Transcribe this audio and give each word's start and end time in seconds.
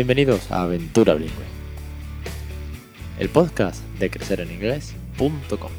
Bienvenidos 0.00 0.50
a 0.50 0.62
Aventura 0.62 1.12
Bilingüe, 1.12 1.44
el 3.18 3.28
podcast 3.28 3.84
de 3.98 4.08
crecereninglés.com. 4.08 5.70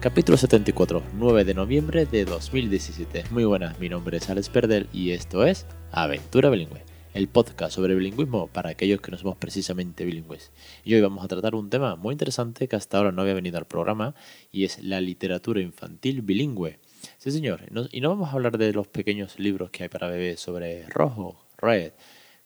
Capítulo 0.00 0.38
74, 0.38 1.02
9 1.12 1.44
de 1.44 1.52
noviembre 1.52 2.06
de 2.06 2.24
2017. 2.24 3.24
Muy 3.32 3.44
buenas, 3.44 3.78
mi 3.78 3.90
nombre 3.90 4.16
es 4.16 4.30
Alex 4.30 4.48
Perdel 4.48 4.88
y 4.94 5.10
esto 5.10 5.44
es 5.44 5.66
Aventura 5.90 6.48
Bilingüe, 6.48 6.86
el 7.12 7.28
podcast 7.28 7.74
sobre 7.74 7.94
bilingüismo 7.94 8.46
para 8.46 8.70
aquellos 8.70 9.02
que 9.02 9.10
no 9.10 9.18
somos 9.18 9.36
precisamente 9.36 10.06
bilingües. 10.06 10.52
Y 10.86 10.94
hoy 10.94 11.02
vamos 11.02 11.22
a 11.22 11.28
tratar 11.28 11.54
un 11.54 11.68
tema 11.68 11.96
muy 11.96 12.12
interesante 12.14 12.66
que 12.66 12.76
hasta 12.76 12.96
ahora 12.96 13.12
no 13.12 13.20
había 13.20 13.34
venido 13.34 13.58
al 13.58 13.66
programa 13.66 14.14
y 14.50 14.64
es 14.64 14.82
la 14.82 15.02
literatura 15.02 15.60
infantil 15.60 16.22
bilingüe. 16.22 16.80
Sí, 17.18 17.30
señor. 17.30 17.62
y 17.90 18.00
no 18.00 18.08
vamos 18.08 18.28
a 18.28 18.32
hablar 18.32 18.58
de 18.58 18.72
los 18.72 18.88
pequeños 18.88 19.38
libros 19.38 19.70
que 19.70 19.84
hay 19.84 19.88
para 19.88 20.08
bebés 20.08 20.40
sobre 20.40 20.86
rojo, 20.88 21.46
red, 21.58 21.92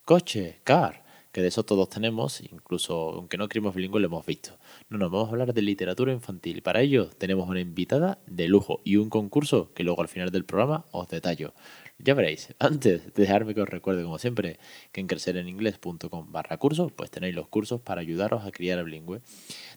coche, 0.04 0.60
car, 0.64 1.04
que 1.32 1.42
de 1.42 1.48
eso 1.48 1.64
todos 1.64 1.90
tenemos, 1.90 2.40
incluso 2.40 3.10
aunque 3.10 3.36
no 3.36 3.48
queremos 3.48 3.74
bilingüe 3.74 4.00
lo 4.00 4.06
hemos 4.06 4.24
visto. 4.24 4.56
No, 4.88 4.96
no, 4.96 5.10
vamos 5.10 5.28
a 5.28 5.32
hablar 5.32 5.52
de 5.52 5.60
literatura 5.60 6.12
infantil. 6.12 6.62
Para 6.62 6.80
ello 6.80 7.10
tenemos 7.10 7.48
una 7.48 7.60
invitada 7.60 8.18
de 8.26 8.48
lujo 8.48 8.80
y 8.84 8.96
un 8.96 9.10
concurso 9.10 9.72
que 9.74 9.84
luego 9.84 10.00
al 10.00 10.08
final 10.08 10.30
del 10.30 10.46
programa 10.46 10.86
os 10.92 11.08
detallo. 11.08 11.52
Ya 11.98 12.12
veréis, 12.14 12.54
antes 12.58 13.06
de 13.06 13.22
dejarme 13.22 13.54
que 13.54 13.62
os 13.62 13.68
recuerde 13.68 14.02
como 14.02 14.18
siempre 14.18 14.58
que 14.92 15.00
en 15.00 15.06
crecereninglés.com 15.06 16.30
barra 16.30 16.58
cursos 16.58 16.92
pues 16.92 17.10
tenéis 17.10 17.34
los 17.34 17.48
cursos 17.48 17.80
para 17.80 18.02
ayudaros 18.02 18.44
a 18.44 18.52
criar 18.52 18.78
el 18.78 18.84
bilingüe. 18.84 19.22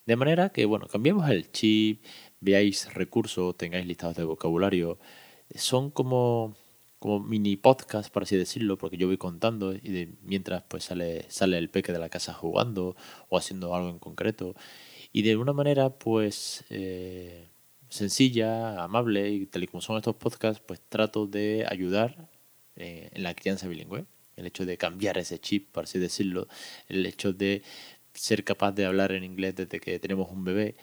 De 0.05 0.15
manera 0.17 0.49
que, 0.49 0.65
bueno, 0.65 0.87
cambiemos 0.87 1.29
el 1.29 1.51
chip, 1.51 2.03
veáis 2.41 2.93
recursos, 2.93 3.55
tengáis 3.57 3.85
listados 3.85 4.17
de 4.17 4.25
vocabulario. 4.25 4.99
Son 5.55 5.91
como, 5.91 6.55
como 6.99 7.19
mini 7.21 7.55
podcast, 7.55 8.11
por 8.11 8.23
así 8.23 8.35
decirlo, 8.35 8.77
porque 8.77 8.97
yo 8.97 9.07
voy 9.07 9.17
contando 9.17 9.73
y 9.73 9.79
de, 9.79 10.13
mientras 10.21 10.63
pues 10.63 10.83
sale, 10.83 11.25
sale 11.29 11.57
el 11.57 11.69
peque 11.69 11.93
de 11.93 11.99
la 11.99 12.09
casa 12.09 12.33
jugando 12.33 12.95
o 13.29 13.37
haciendo 13.37 13.73
algo 13.75 13.89
en 13.89 13.99
concreto. 13.99 14.55
Y 15.13 15.21
de 15.23 15.37
una 15.37 15.53
manera 15.53 15.89
pues 15.97 16.65
eh, 16.69 17.47
sencilla, 17.89 18.83
amable 18.83 19.29
y 19.29 19.45
tal 19.45 19.63
y 19.63 19.67
como 19.67 19.81
son 19.81 19.97
estos 19.97 20.15
podcasts, 20.15 20.63
pues 20.65 20.81
trato 20.89 21.27
de 21.27 21.65
ayudar 21.69 22.29
eh, 22.75 23.09
en 23.13 23.23
la 23.23 23.33
crianza 23.33 23.67
bilingüe. 23.67 24.05
El 24.35 24.45
hecho 24.45 24.65
de 24.65 24.77
cambiar 24.77 25.17
ese 25.17 25.39
chip, 25.39 25.71
por 25.71 25.83
así 25.83 25.99
decirlo, 25.99 26.47
el 26.87 27.05
hecho 27.05 27.33
de 27.33 27.61
ser 28.13 28.43
capaz 28.43 28.71
de 28.71 28.85
hablar 28.85 29.11
en 29.11 29.23
inglés 29.23 29.55
desde 29.55 29.79
que 29.79 29.99
tenemos 29.99 30.29
un 30.31 30.43
bebé 30.43 30.75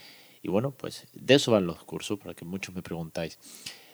y 0.47 0.49
bueno, 0.49 0.71
pues 0.71 1.09
de 1.13 1.35
eso 1.35 1.51
van 1.51 1.67
los 1.67 1.83
cursos, 1.83 2.21
para 2.21 2.33
que 2.33 2.45
muchos 2.45 2.73
me 2.73 2.81
preguntáis. 2.81 3.37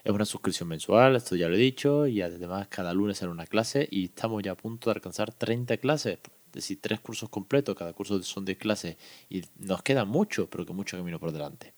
Es 0.04 0.12
una 0.12 0.26
suscripción 0.26 0.68
mensual, 0.68 1.16
esto 1.16 1.34
ya 1.34 1.48
lo 1.48 1.54
he 1.54 1.58
dicho, 1.58 2.06
y 2.06 2.20
además 2.20 2.68
cada 2.68 2.92
lunes 2.92 3.16
será 3.16 3.30
una 3.30 3.46
clase 3.46 3.88
y 3.90 4.04
estamos 4.04 4.42
ya 4.42 4.52
a 4.52 4.56
punto 4.56 4.90
de 4.90 4.96
alcanzar 4.96 5.32
30 5.32 5.78
clases, 5.78 6.18
es 6.18 6.52
decir, 6.52 6.78
tres 6.78 7.00
cursos 7.00 7.30
completos, 7.30 7.74
cada 7.74 7.94
curso 7.94 8.22
son 8.22 8.44
10 8.44 8.58
clases 8.58 8.96
y 9.30 9.42
nos 9.56 9.82
queda 9.82 10.04
mucho, 10.04 10.50
pero 10.50 10.66
que 10.66 10.74
mucho 10.74 10.98
camino 10.98 11.18
por 11.18 11.32
delante. 11.32 11.72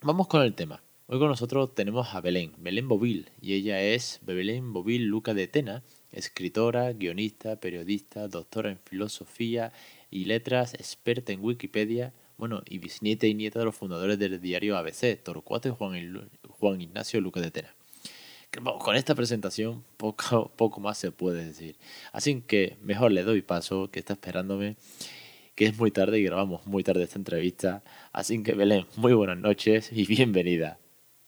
Vamos 0.00 0.28
con 0.28 0.42
el 0.42 0.54
tema. 0.54 0.80
Hoy 1.08 1.18
con 1.18 1.26
nosotros 1.26 1.74
tenemos 1.74 2.14
a 2.14 2.20
Belén, 2.20 2.52
Belén 2.58 2.86
Bovil, 2.86 3.32
y 3.40 3.54
ella 3.54 3.82
es 3.82 4.20
Belén 4.22 4.72
Bovil 4.72 5.06
Luca 5.06 5.34
de 5.34 5.48
Tena, 5.48 5.82
escritora, 6.12 6.92
guionista, 6.92 7.58
periodista, 7.58 8.28
doctora 8.28 8.70
en 8.70 8.78
filosofía 8.78 9.72
y 10.08 10.26
letras, 10.26 10.74
experta 10.74 11.32
en 11.32 11.44
Wikipedia, 11.44 12.14
bueno, 12.36 12.62
y 12.64 12.78
bisnieta 12.78 13.26
y 13.26 13.34
nieta 13.34 13.58
de 13.58 13.64
los 13.64 13.74
fundadores 13.74 14.20
del 14.20 14.40
diario 14.40 14.76
ABC, 14.76 15.20
Torcuato 15.20 15.68
y 15.68 15.72
Juan, 15.72 16.30
Juan 16.48 16.80
Ignacio 16.80 17.20
Luque 17.20 17.40
de 17.40 17.50
Tena. 17.50 17.74
con 18.78 18.94
esta 18.94 19.16
presentación 19.16 19.82
poco, 19.96 20.52
poco 20.56 20.78
más 20.78 20.96
se 20.96 21.10
puede 21.10 21.44
decir. 21.44 21.76
Así 22.12 22.40
que 22.42 22.78
mejor 22.82 23.10
le 23.10 23.24
doy 23.24 23.42
paso, 23.42 23.90
que 23.90 23.98
está 23.98 24.12
esperándome, 24.12 24.76
que 25.58 25.66
es 25.66 25.76
muy 25.76 25.90
tarde 25.90 26.20
y 26.20 26.22
grabamos 26.22 26.64
muy 26.68 26.84
tarde 26.84 27.02
esta 27.02 27.18
entrevista. 27.18 27.82
Así 28.12 28.40
que 28.44 28.52
Belén, 28.54 28.86
muy 28.94 29.12
buenas 29.12 29.38
noches 29.38 29.90
y 29.90 30.06
bienvenida. 30.06 30.78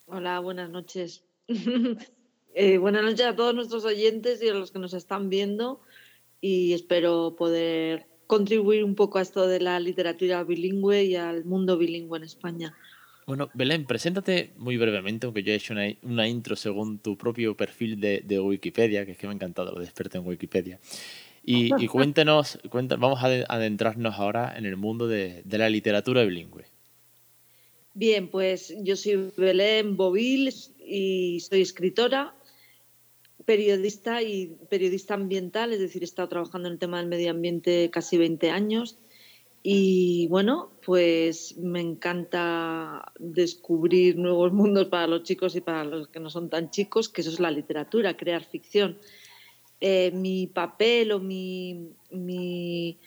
Hola, 0.06 0.38
buenas 0.38 0.70
noches. 0.70 1.24
Eh, 2.52 2.78
buenas 2.78 3.04
noches 3.04 3.24
a 3.26 3.36
todos 3.36 3.54
nuestros 3.54 3.84
oyentes 3.84 4.42
y 4.42 4.48
a 4.48 4.54
los 4.54 4.72
que 4.72 4.80
nos 4.80 4.92
están 4.92 5.30
viendo 5.30 5.80
y 6.40 6.72
espero 6.72 7.36
poder 7.38 8.08
contribuir 8.26 8.82
un 8.82 8.96
poco 8.96 9.18
a 9.18 9.22
esto 9.22 9.46
de 9.46 9.60
la 9.60 9.78
literatura 9.78 10.42
bilingüe 10.42 11.04
y 11.04 11.14
al 11.14 11.44
mundo 11.44 11.78
bilingüe 11.78 12.18
en 12.18 12.24
España. 12.24 12.74
Bueno, 13.24 13.50
Belén, 13.54 13.86
preséntate 13.86 14.52
muy 14.56 14.76
brevemente, 14.76 15.26
aunque 15.26 15.44
yo 15.44 15.52
he 15.52 15.54
hecho 15.54 15.74
una, 16.02 16.26
intro 16.26 16.56
según 16.56 16.98
tu 16.98 17.16
propio 17.16 17.56
perfil 17.56 18.00
de, 18.00 18.40
Wikipedia, 18.40 19.06
que 19.06 19.12
es 19.12 19.16
que 19.16 19.28
me 19.28 19.32
ha 19.32 19.36
encantado 19.36 19.70
lo 19.70 19.78
de 19.78 19.84
experto 19.84 20.18
en 20.18 20.26
Wikipedia. 20.26 20.80
Y, 21.42 21.86
cuéntenos, 21.88 22.58
vamos 22.70 23.22
a 23.22 23.26
adentrarnos 23.26 24.14
ahora 24.18 24.54
en 24.56 24.66
el 24.66 24.76
mundo 24.76 25.08
de, 25.08 25.42
de 25.44 25.58
la 25.58 25.68
literatura 25.68 26.22
bilingüe. 26.24 26.66
Bien, 27.94 28.28
pues 28.28 28.74
yo 28.82 28.94
soy 28.94 29.32
Belén 29.36 29.96
Bovil 29.96 30.52
y 30.78 31.40
soy 31.40 31.62
escritora, 31.62 32.34
periodista 33.44 34.22
y 34.22 34.56
periodista 34.68 35.14
ambiental, 35.14 35.72
es 35.72 35.80
decir, 35.80 36.02
he 36.02 36.04
estado 36.04 36.28
trabajando 36.28 36.68
en 36.68 36.74
el 36.74 36.78
tema 36.78 36.98
del 36.98 37.08
medio 37.08 37.30
ambiente 37.30 37.90
casi 37.90 38.16
20 38.16 38.50
años. 38.50 38.98
Y 39.62 40.26
bueno, 40.28 40.70
pues 40.86 41.56
me 41.58 41.80
encanta 41.80 43.12
descubrir 43.18 44.16
nuevos 44.16 44.52
mundos 44.52 44.86
para 44.86 45.06
los 45.06 45.24
chicos 45.24 45.54
y 45.56 45.60
para 45.60 45.84
los 45.84 46.08
que 46.08 46.20
no 46.20 46.30
son 46.30 46.48
tan 46.48 46.70
chicos, 46.70 47.08
que 47.08 47.20
eso 47.20 47.30
es 47.30 47.40
la 47.40 47.50
literatura, 47.50 48.16
crear 48.16 48.44
ficción. 48.44 48.98
Eh, 49.80 50.10
mi 50.12 50.46
papel 50.46 51.12
o 51.12 51.20
mi, 51.20 51.94
mi 52.10 52.98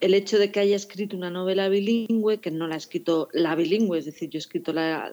el 0.00 0.14
hecho 0.14 0.38
de 0.38 0.52
que 0.52 0.60
haya 0.60 0.76
escrito 0.76 1.16
una 1.16 1.30
novela 1.30 1.68
bilingüe, 1.68 2.40
que 2.40 2.50
no 2.50 2.68
la 2.68 2.74
ha 2.74 2.78
escrito 2.78 3.28
la 3.32 3.54
bilingüe, 3.54 3.98
es 3.98 4.04
decir, 4.04 4.30
yo 4.30 4.38
he 4.38 4.40
escrito 4.40 4.72
la, 4.72 5.12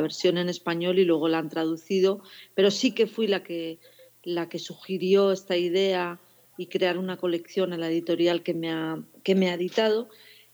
versión 0.00 0.36
en 0.38 0.48
español 0.48 0.98
y 0.98 1.04
luego 1.04 1.28
la 1.28 1.38
han 1.38 1.48
traducido, 1.48 2.22
pero 2.54 2.70
sí 2.70 2.92
que 2.92 3.06
fui 3.06 3.26
la 3.26 3.42
que, 3.42 3.78
la 4.22 4.48
que 4.48 4.58
sugirió 4.58 5.32
esta 5.32 5.56
idea 5.56 6.20
y 6.58 6.66
crear 6.66 6.98
una 6.98 7.16
colección 7.16 7.72
a 7.72 7.78
la 7.78 7.88
editorial 7.88 8.42
que 8.42 8.54
me 8.54 8.70
ha, 8.70 9.02
que 9.22 9.34
me 9.34 9.50
ha 9.50 9.54
editado, 9.54 10.08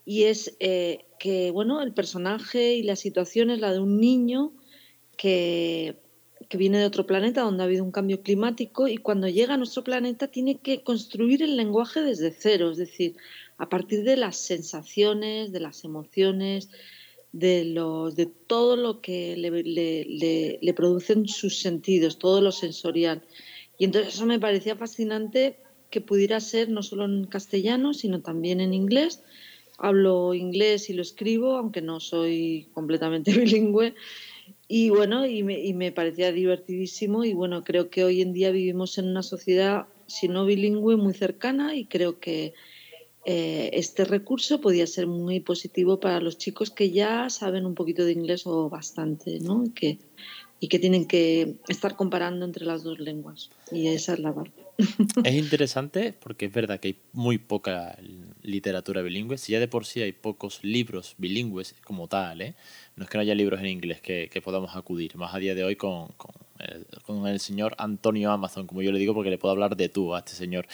y 0.04 0.24
es 0.24 0.56
eh, 0.60 1.04
que, 1.19 1.50
bueno, 1.50 1.80
el 1.82 1.92
personaje 1.92 2.74
y 2.74 2.82
la 2.82 2.96
situación 2.96 3.50
es 3.50 3.60
la 3.60 3.72
de 3.72 3.80
un 3.80 4.00
niño 4.00 4.52
que, 5.16 5.96
que 6.48 6.58
viene 6.58 6.78
de 6.78 6.86
otro 6.86 7.06
planeta 7.06 7.42
donde 7.42 7.62
ha 7.62 7.66
habido 7.66 7.84
un 7.84 7.92
cambio 7.92 8.22
climático 8.22 8.88
y 8.88 8.97
cuando 8.97 9.28
llega 9.28 9.54
a 9.54 9.56
nuestro 9.56 9.84
planeta 9.84 10.28
tiene 10.28 10.58
que 10.58 10.82
construir 10.82 11.42
el 11.42 11.56
lenguaje 11.56 12.03
desde 12.03 12.32
cero, 12.32 12.70
es 12.70 12.78
decir, 12.78 13.16
a 13.58 13.69
partir 13.69 14.03
de 14.03 14.16
las 14.16 14.36
sensaciones, 14.36 15.52
de 15.52 15.60
las 15.60 15.84
emociones, 15.84 16.69
de, 17.32 17.64
los, 17.64 18.14
de 18.14 18.26
todo 18.26 18.76
lo 18.76 19.00
que 19.00 19.36
le, 19.36 20.72
producen 20.75 21.28
sus 21.28 21.60
sentidos, 21.60 22.19
todo 22.19 22.41
lo 22.41 22.52
sensorial. 22.52 23.22
Y 23.78 23.84
entonces 23.84 24.14
eso 24.14 24.26
me 24.26 24.38
parecía 24.38 24.76
fascinante 24.76 25.56
que 25.91 26.00
pudiera 26.00 26.41
ser 26.41 26.69
no 26.69 26.82
solo 26.82 27.04
en 27.04 27.25
castellano, 27.25 27.94
sino 27.94 28.20
también 28.20 28.60
en 28.60 28.75
inglés. 28.75 29.22
Hablo 29.78 30.34
inglés 30.34 30.91
y 30.91 30.92
lo 30.92 31.02
escribo, 31.02 31.56
aunque 31.56 31.82
no 31.82 32.00
soy 32.00 32.69
completamente 32.72 33.32
bilingüe. 33.38 33.94
Y 34.74 34.88
bueno, 34.88 35.26
y 35.26 35.42
me, 35.42 35.60
y 35.60 35.74
me 35.74 35.92
parecía 35.92 36.32
divertidísimo. 36.32 37.24
Y 37.24 37.34
bueno, 37.34 37.62
creo 37.62 37.90
que 37.90 38.04
hoy 38.04 38.22
en 38.22 38.32
día 38.32 38.50
vivimos 38.50 38.96
en 38.96 39.06
una 39.06 39.22
sociedad, 39.22 39.84
si 40.06 40.28
no 40.28 40.46
bilingüe, 40.46 40.96
muy 40.96 41.12
cercana 41.12 41.76
y 41.76 41.84
creo 41.84 42.19
que 42.20 42.54
eh, 43.26 43.69
este 43.74 44.06
recurso 44.06 44.62
podía 44.62 44.86
ser 44.86 45.06
muy 45.06 45.40
positivo 45.40 46.00
para 46.00 46.22
los 46.22 46.38
chicos 46.38 46.70
que 46.70 46.90
ya 46.90 47.28
saben 47.28 47.66
un 47.66 47.74
poquito 47.74 48.06
de 48.06 48.12
inglés 48.12 48.46
o 48.46 48.70
bastante, 48.70 49.40
¿no? 49.40 49.64
Que, 49.74 49.98
y 50.58 50.69
que 50.69 50.78
tienen 50.78 51.06
que 51.06 51.56
estar 51.68 51.94
comparando 51.94 52.46
entre 52.46 52.64
las 52.64 52.82
dos 52.82 52.98
lenguas. 52.98 53.50
Y 53.70 53.88
esa 53.88 54.14
es 54.14 54.20
la 54.20 54.34
parte. 54.34 54.62
Es 55.24 55.34
interesante 55.34 56.12
porque 56.12 56.46
es 56.46 56.52
verdad 56.52 56.80
que 56.80 56.88
hay 56.88 56.98
muy 57.12 57.38
poca 57.38 57.96
literatura 58.42 59.02
bilingüe. 59.02 59.38
Si 59.38 59.52
ya 59.52 59.60
de 59.60 59.69
por 59.69 59.86
sí 59.86 60.02
hay 60.02 60.12
pocos 60.12 60.62
libros 60.62 61.14
bilingües 61.19 61.74
como 61.84 62.08
tal, 62.08 62.40
¿eh? 62.40 62.54
no 62.96 63.04
es 63.04 63.10
que 63.10 63.19
no 63.19 63.22
haya 63.22 63.34
libros 63.34 63.60
en 63.60 63.66
inglés 63.66 64.00
que, 64.00 64.28
podamos 64.42 64.74
acudir, 64.76 65.16
más 65.16 65.34
a 65.34 65.38
día 65.38 65.54
de 65.54 65.64
hoy 65.64 65.76
con, 65.76 66.08
el, 67.26 67.40
señor 67.40 67.74
Antonio 67.78 68.30
Amazon, 68.30 68.66
como 68.66 68.82
yo 68.82 68.92
le 68.92 68.98
digo, 68.98 69.14
porque 69.14 69.30
le 69.30 69.38
puedo 69.38 69.52
hablar 69.52 69.76
de 69.76 69.88
tú 69.88 70.14
a 70.14 70.20
este 70.20 70.32
señor. 70.32 70.66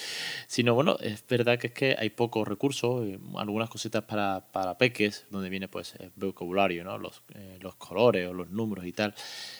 Sino, 0.46 0.74
bueno, 0.74 0.96
es 1.00 1.24
verdad 1.26 1.58
que 1.58 1.68
es 1.68 1.72
que 1.72 1.96
hay 1.98 2.10
pocos 2.10 2.46
recursos, 2.46 3.06
eh, 3.06 3.18
algunas 3.36 3.68
cositas 3.68 4.04
para, 4.04 4.46
para 4.52 4.78
peques, 4.78 5.26
donde 5.30 5.48
viene 5.50 5.68
pues 5.68 5.94
el 5.98 6.10
vocabulario, 6.16 6.84
¿no? 6.84 6.98
los, 6.98 7.22
eh, 7.34 7.58
los 7.60 7.74
colores 7.76 8.28
o 8.28 8.32
los 8.32 8.50
números 8.50 8.86
y 8.86 8.92
tal. 8.92 9.14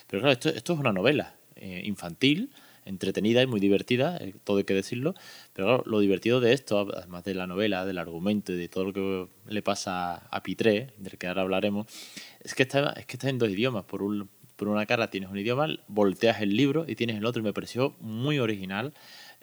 Pero 0.07 0.23
claro, 0.23 0.33
esto, 0.33 0.49
esto 0.49 0.73
es 0.73 0.79
una 0.79 0.93
novela 0.93 1.35
eh, 1.57 1.83
infantil 1.85 2.51
entretenida 2.89 3.43
y 3.43 3.47
muy 3.47 3.61
divertida, 3.61 4.19
todo 4.45 4.59
hay 4.59 4.65
que 4.65 4.75
decirlo, 4.75 5.15
pero 5.53 5.69
claro, 5.69 5.83
lo 5.87 6.01
divertido 6.01 6.41
de 6.41 6.53
esto, 6.53 6.89
además 6.95 7.25
de 7.25 7.35
la 7.35 7.47
novela, 7.47 7.85
del 7.85 7.99
argumento 7.99 8.53
y 8.53 8.57
de 8.57 8.69
todo 8.69 8.85
lo 8.85 8.93
que 8.93 9.29
le 9.47 9.63
pasa 9.63 10.17
a 10.17 10.43
Pitré, 10.43 10.95
del 10.99 11.19
que 11.19 11.27
ahora 11.27 11.43
hablaremos, 11.43 11.87
es 12.41 12.55
que 12.55 12.63
está, 12.63 12.93
es 12.93 13.07
que 13.07 13.17
está 13.17 13.29
en 13.29 13.39
dos 13.39 13.51
idiomas. 13.51 13.85
Por 13.85 14.03
un, 14.03 14.29
por 14.57 14.69
una 14.69 14.87
cara 14.87 15.11
tienes 15.11 15.31
un 15.31 15.39
idioma, 15.39 15.69
volteas 15.87 16.41
el 16.41 16.57
libro 16.57 16.85
y 16.89 16.97
tienes 16.97 17.17
el 17.17 17.25
otro 17.25 17.41
y 17.41 17.45
me 17.45 17.53
pareció 17.53 17.95
muy 18.01 18.39
original 18.39 18.93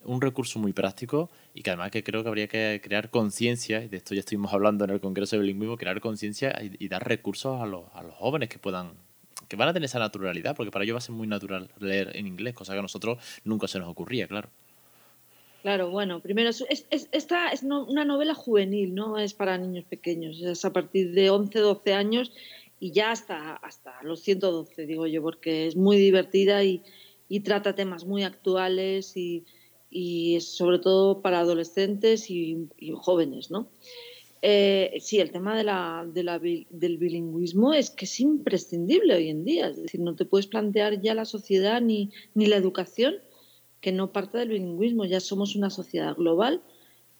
un 0.03 0.21
recurso 0.21 0.59
muy 0.59 0.71
práctico 0.71 1.29
y 1.53 1.63
que 1.63 1.71
además 1.71 1.91
que 1.91 2.03
creo 2.03 2.21
que 2.23 2.29
habría 2.29 2.47
que 2.47 2.79
crear 2.83 3.09
conciencia, 3.09 3.83
y 3.83 3.87
de 3.87 3.97
esto 3.97 4.13
ya 4.13 4.19
estuvimos 4.19 4.53
hablando 4.53 4.85
en 4.85 4.91
el 4.91 4.99
Congreso 4.99 5.35
de 5.35 5.41
Bilingüismo, 5.41 5.77
crear 5.77 5.99
conciencia 5.99 6.55
y, 6.61 6.87
dar 6.87 7.07
recursos 7.07 7.61
a 7.61 7.65
los, 7.65 7.85
a 7.93 8.03
los 8.03 8.13
jóvenes 8.13 8.49
que 8.49 8.59
puedan 8.59 8.93
que 9.47 9.55
van 9.55 9.69
a 9.69 9.73
tener 9.73 9.85
esa 9.85 9.99
naturalidad, 9.99 10.55
porque 10.55 10.71
para 10.71 10.83
ellos 10.83 10.95
va 10.95 10.99
a 10.99 11.01
ser 11.01 11.15
muy 11.15 11.27
natural 11.27 11.69
leer 11.79 12.15
en 12.15 12.27
inglés, 12.27 12.53
cosa 12.53 12.73
que 12.73 12.79
a 12.79 12.81
nosotros 12.81 13.17
nunca 13.43 13.67
se 13.67 13.79
nos 13.79 13.89
ocurría, 13.89 14.27
claro. 14.27 14.49
Claro, 15.61 15.89
bueno, 15.89 16.19
primero, 16.19 16.49
es, 16.49 16.63
es, 16.69 17.09
esta 17.11 17.49
es 17.49 17.63
una 17.63 18.05
novela 18.05 18.35
juvenil, 18.35 18.93
no 18.93 19.17
es 19.17 19.33
para 19.33 19.57
niños 19.57 19.85
pequeños, 19.85 20.39
es 20.41 20.63
a 20.63 20.71
partir 20.71 21.11
de 21.13 21.31
11, 21.31 21.57
12 21.57 21.93
años 21.93 22.31
y 22.79 22.91
ya 22.91 23.11
hasta, 23.11 23.55
hasta 23.55 24.03
los 24.03 24.19
112, 24.21 24.85
digo 24.85 25.07
yo, 25.07 25.23
porque 25.23 25.65
es 25.65 25.75
muy 25.75 25.97
divertida 25.97 26.63
y, 26.63 26.83
y 27.27 27.39
trata 27.39 27.73
temas 27.73 28.05
muy 28.05 28.23
actuales 28.23 29.17
y, 29.17 29.45
y 29.89 30.41
sobre 30.41 30.79
todo 30.79 31.21
para 31.21 31.39
adolescentes 31.39 32.29
y, 32.29 32.67
jóvenes, 32.95 33.49
¿no? 33.49 33.69
Eh, 34.47 34.99
sí, 34.99 35.19
el 35.19 35.31
tema 35.31 35.57
de 35.57 35.63
la, 35.63 36.05
del 36.05 36.97
bilingüismo 36.99 37.73
es 37.73 37.89
que 37.89 38.05
es 38.05 38.19
imprescindible 38.19 39.15
hoy 39.15 39.29
en 39.29 39.43
día, 39.43 39.69
es 39.69 39.81
decir, 39.81 40.01
no 40.01 40.15
te 40.15 40.25
puedes 40.25 40.45
plantear 40.45 41.01
ya 41.01 41.15
la 41.15 41.25
sociedad 41.25 41.81
ni, 41.81 42.11
ni 42.35 42.45
la 42.45 42.55
educación 42.55 43.15
que 43.81 43.91
no 43.91 44.11
parte 44.11 44.37
del 44.37 44.49
bilingüismo, 44.49 45.05
ya 45.05 45.19
somos 45.19 45.55
una 45.55 45.71
sociedad 45.71 46.15
global. 46.15 46.61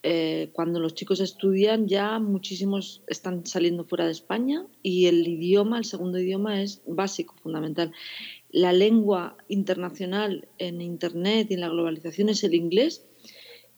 Eh, 0.04 0.52
cuando 0.54 0.80
los 0.80 0.94
chicos 0.94 1.20
estudian 1.20 1.88
ya 1.88 2.20
muchísimos 2.20 3.02
están 3.08 3.44
saliendo 3.48 3.86
fuera 3.86 4.06
de 4.06 4.12
España 4.12 4.68
y 4.84 5.08
el 5.08 5.28
idioma, 5.28 5.80
el 5.80 5.86
segundo 5.86 6.20
idioma 6.20 6.62
es 6.62 6.84
básico, 6.86 7.34
fundamental 7.42 7.92
la 8.52 8.72
lengua 8.72 9.36
internacional 9.48 10.48
en 10.60 10.80
Internet 10.80 11.48
y 11.50 11.56
en 11.56 11.62
la 11.62 11.70
globalización 11.70 12.30
es 12.30 12.44
el 12.44 12.54
inglés. 12.54 13.04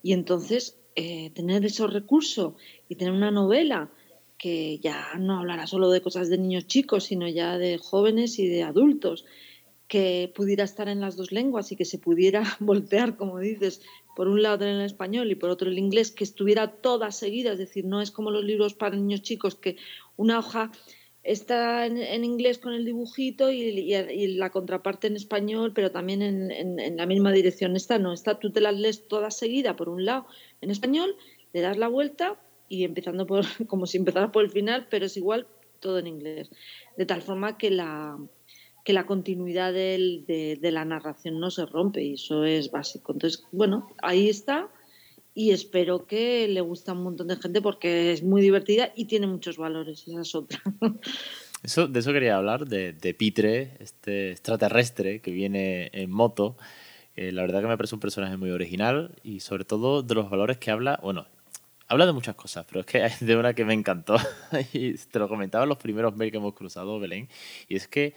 Y 0.04 0.12
entonces 0.12 0.78
eh, 1.00 1.30
tener 1.36 1.64
esos 1.64 1.94
recursos 1.94 2.56
y 2.90 2.96
tener 2.96 3.14
una 3.14 3.30
novela 3.30 3.92
que 4.40 4.80
ya 4.80 5.14
no 5.20 5.38
hablará 5.38 5.68
solo 5.68 5.92
de 5.92 6.02
cosas 6.02 6.28
de 6.28 6.40
niños 6.40 6.66
chicos, 6.66 7.04
sino 7.04 7.28
ya 7.28 7.60
de 7.60 7.78
jóvenes 7.78 8.40
y 8.40 8.48
de 8.48 8.64
adultos, 8.64 9.24
que 9.88 10.34
pudiera 10.36 10.64
estar 10.64 10.90
en 10.90 11.00
las 11.00 11.16
dos 11.16 11.32
lenguas 11.32 11.72
y 11.72 11.76
que 11.76 11.86
se 11.86 12.00
pudiera 12.00 12.42
voltear, 12.60 13.16
como 13.16 13.38
dices, 13.38 13.84
por 14.16 14.28
un 14.28 14.42
lado 14.42 14.66
en 14.66 14.72
el 14.72 14.86
español 14.88 15.30
y 15.30 15.36
por 15.36 15.52
otro 15.52 15.70
el 15.70 15.78
inglés, 15.78 16.10
que 16.10 16.24
estuviera 16.24 16.72
toda 16.82 17.12
seguida, 17.12 17.52
es 17.52 17.60
decir, 17.60 17.86
no 17.86 18.02
es 18.02 18.10
como 18.10 18.32
los 18.32 18.44
libros 18.44 18.74
para 18.74 18.96
niños 18.96 19.22
chicos, 19.22 19.54
que 19.54 19.78
una 20.16 20.40
hoja 20.40 20.72
está 21.28 21.86
en, 21.86 22.24
inglés 22.24 22.58
con 22.58 22.74
el 22.74 22.86
dibujito 22.86 23.52
y, 23.52 24.36
la 24.38 24.50
contraparte 24.50 25.08
en 25.08 25.18
español, 25.18 25.74
pero 25.76 25.92
también 25.92 26.22
en, 26.22 26.98
la 26.98 27.06
misma 27.06 27.34
dirección. 27.34 27.76
Esta 27.76 28.00
no, 28.00 28.14
esta 28.14 28.40
tú 28.40 28.52
te 28.52 28.62
las 28.62 28.74
lees 28.76 29.08
toda 29.10 29.30
seguida 29.30 29.76
por 29.76 29.90
un 29.90 30.06
lado 30.06 30.26
en 30.62 30.72
español, 30.72 31.16
le 31.54 31.62
das 31.62 31.78
la 31.78 31.88
vuelta 31.88 32.40
y 32.70 32.84
empezando 32.84 33.26
por, 33.26 33.46
como 33.68 33.86
si 33.86 33.98
empezara 33.98 34.32
por 34.32 34.44
el 34.44 34.52
final, 34.52 34.88
pero 34.90 35.06
es 35.06 35.18
igual 35.18 35.48
todo 35.80 36.00
en 36.00 36.08
inglés. 36.08 36.50
De 36.98 37.06
tal 37.06 37.22
forma 37.22 37.58
que 37.58 37.70
la, 37.70 38.18
que 38.84 38.94
la 38.94 39.06
continuidad 39.06 39.74
de, 39.74 40.58
de 40.60 40.72
la 40.72 40.86
narración 40.86 41.40
no 41.40 41.52
se 41.52 41.66
rompe 41.66 42.04
y 42.04 42.14
eso 42.14 42.44
es 42.44 42.72
básico. 42.72 43.14
Entonces, 43.14 43.46
bueno, 43.52 43.90
ahí 44.02 44.30
está 44.30 44.70
y 45.38 45.52
espero 45.52 46.08
que 46.08 46.48
le 46.48 46.62
guste 46.62 46.90
a 46.90 46.96
un 46.96 47.04
montón 47.04 47.28
de 47.28 47.36
gente 47.36 47.62
porque 47.62 48.12
es 48.12 48.24
muy 48.24 48.42
divertida 48.42 48.92
y 48.96 49.06
tiene 49.06 49.28
muchos 49.28 49.58
valores, 49.58 50.08
esa 50.08 50.22
es 50.22 50.34
otra. 50.34 50.60
Eso, 51.64 51.88
de 51.88 52.00
eso 52.00 52.14
quería 52.14 52.38
hablar, 52.38 52.68
de, 52.68 52.94
de 52.94 53.14
Pitre, 53.16 53.78
este 53.80 54.32
extraterrestre 54.32 55.22
que 55.22 55.32
viene 55.32 55.90
en 55.92 56.12
moto. 56.12 56.56
La 57.18 57.42
verdad 57.42 57.62
que 57.62 57.68
me 57.68 57.78
parece 57.78 57.96
un 57.96 58.02
personaje 58.02 58.38
muy 58.38 58.52
original 58.52 59.16
y 59.24 59.40
sobre 59.40 59.66
todo 59.66 60.04
de 60.04 60.14
los 60.14 60.30
valores 60.30 60.58
que 60.58 60.70
habla, 60.70 61.00
bueno, 61.02 61.26
habla 61.88 62.06
de 62.06 62.14
muchas 62.14 62.36
cosas, 62.36 62.66
pero 62.68 62.82
es 62.82 62.86
que 62.86 63.04
hay 63.04 63.12
de 63.20 63.36
una 63.36 63.54
que 63.54 63.66
me 63.66 63.74
encantó 63.74 64.18
y 64.74 64.94
te 64.94 65.20
lo 65.20 65.28
comentaba 65.28 65.64
en 65.64 65.70
los 65.70 65.78
primeros 65.78 66.16
mails 66.16 66.32
que 66.32 66.38
hemos 66.38 66.54
cruzado, 66.54 67.00
Belén, 67.00 67.28
y 67.68 67.76
es 67.76 67.88
que 67.88 68.14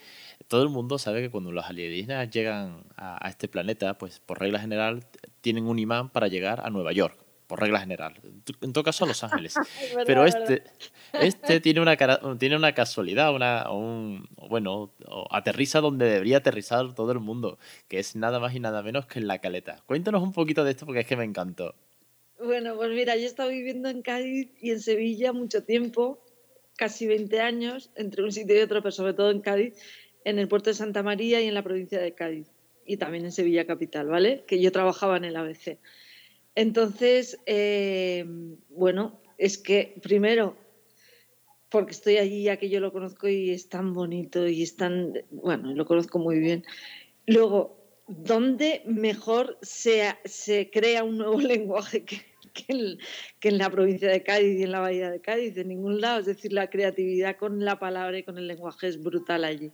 todo 0.48 0.62
el 0.62 0.68
mundo 0.68 0.98
sabe 0.98 1.22
que 1.22 1.30
cuando 1.30 1.52
los 1.52 1.64
alienígenas 1.64 2.30
llegan 2.30 2.84
a, 2.96 3.28
este 3.28 3.48
planeta, 3.48 3.96
pues 3.96 4.20
por 4.20 4.38
regla 4.40 4.58
general 4.58 5.04
tienen 5.40 5.66
un 5.66 5.78
imán 5.78 6.10
para 6.10 6.28
llegar 6.28 6.60
a 6.60 6.70
Nueva 6.70 6.92
York, 6.92 7.16
por 7.50 7.58
regla 7.58 7.80
general. 7.80 8.14
En 8.62 8.72
todo 8.72 8.84
caso 8.84 9.06
Los 9.06 9.24
Ángeles. 9.24 9.56
Pero 10.06 10.24
este, 10.24 10.62
este 11.12 11.58
tiene 11.58 11.80
una, 11.80 11.96
tiene 12.38 12.54
una 12.54 12.72
casualidad, 12.74 13.34
una, 13.34 13.68
un, 13.72 14.28
bueno, 14.48 14.94
aterriza 15.30 15.80
donde 15.80 16.06
debería 16.06 16.36
aterrizar 16.36 16.94
todo 16.94 17.10
el 17.10 17.18
mundo, 17.18 17.58
que 17.88 17.98
es 17.98 18.14
nada 18.14 18.38
más 18.38 18.54
y 18.54 18.60
nada 18.60 18.84
menos 18.84 19.06
que 19.06 19.18
en 19.18 19.26
la 19.26 19.40
caleta. 19.40 19.82
Cuéntanos 19.86 20.22
un 20.22 20.32
poquito 20.32 20.62
de 20.62 20.70
esto 20.70 20.86
porque 20.86 21.00
es 21.00 21.06
que 21.08 21.16
me 21.16 21.24
encantó. 21.24 21.74
Bueno, 22.40 22.76
pues 22.76 22.90
mira, 22.90 23.16
yo 23.16 23.22
he 23.22 23.26
estado 23.26 23.50
viviendo 23.50 23.88
en 23.88 24.02
Cádiz 24.02 24.52
y 24.60 24.70
en 24.70 24.80
Sevilla 24.80 25.32
mucho 25.32 25.64
tiempo, 25.64 26.24
casi 26.76 27.08
20 27.08 27.40
años, 27.40 27.90
entre 27.96 28.22
un 28.22 28.30
sitio 28.30 28.56
y 28.56 28.60
otro, 28.60 28.80
pero 28.80 28.92
sobre 28.92 29.12
todo 29.12 29.32
en 29.32 29.40
Cádiz, 29.40 29.74
en 30.24 30.38
el 30.38 30.46
puerto 30.46 30.70
de 30.70 30.74
Santa 30.74 31.02
María 31.02 31.40
y 31.40 31.48
en 31.48 31.54
la 31.54 31.64
provincia 31.64 32.00
de 32.00 32.14
Cádiz, 32.14 32.46
y 32.86 32.96
también 32.96 33.24
en 33.24 33.32
Sevilla 33.32 33.66
Capital, 33.66 34.06
¿vale? 34.06 34.44
Que 34.46 34.60
yo 34.60 34.70
trabajaba 34.70 35.16
en 35.16 35.24
el 35.24 35.36
ABC. 35.36 35.78
Entonces, 36.54 37.38
eh, 37.46 38.24
bueno, 38.68 39.20
es 39.38 39.58
que 39.58 39.94
primero, 40.02 40.56
porque 41.70 41.92
estoy 41.92 42.16
allí 42.18 42.42
ya 42.42 42.56
que 42.56 42.68
yo 42.68 42.80
lo 42.80 42.92
conozco 42.92 43.28
y 43.28 43.50
es 43.50 43.68
tan 43.68 43.92
bonito 43.92 44.46
y 44.46 44.62
es 44.62 44.76
tan, 44.76 45.14
bueno, 45.30 45.72
lo 45.74 45.86
conozco 45.86 46.18
muy 46.18 46.38
bien. 46.38 46.64
Luego, 47.26 47.80
¿dónde 48.08 48.82
mejor 48.86 49.58
se, 49.62 50.16
se 50.24 50.70
crea 50.70 51.04
un 51.04 51.18
nuevo 51.18 51.40
lenguaje 51.40 52.04
que, 52.04 52.30
en, 52.68 53.58
la 53.58 53.70
provincia 53.70 54.10
de 54.10 54.22
Cádiz 54.22 54.58
y 54.58 54.64
en 54.64 54.72
la 54.72 54.80
bahía 54.80 55.10
de 55.10 55.20
Cádiz, 55.20 55.54
de 55.54 55.64
ningún 55.64 56.00
lado. 56.00 56.20
Es 56.20 56.26
decir, 56.26 56.52
la 56.52 56.68
creatividad 56.68 57.36
con 57.36 57.64
la 57.64 57.78
palabra 57.78 58.18
y 58.18 58.22
con 58.22 58.38
el 58.38 58.46
lenguaje 58.46 58.88
es 58.88 59.02
brutal 59.02 59.44
allí. 59.44 59.72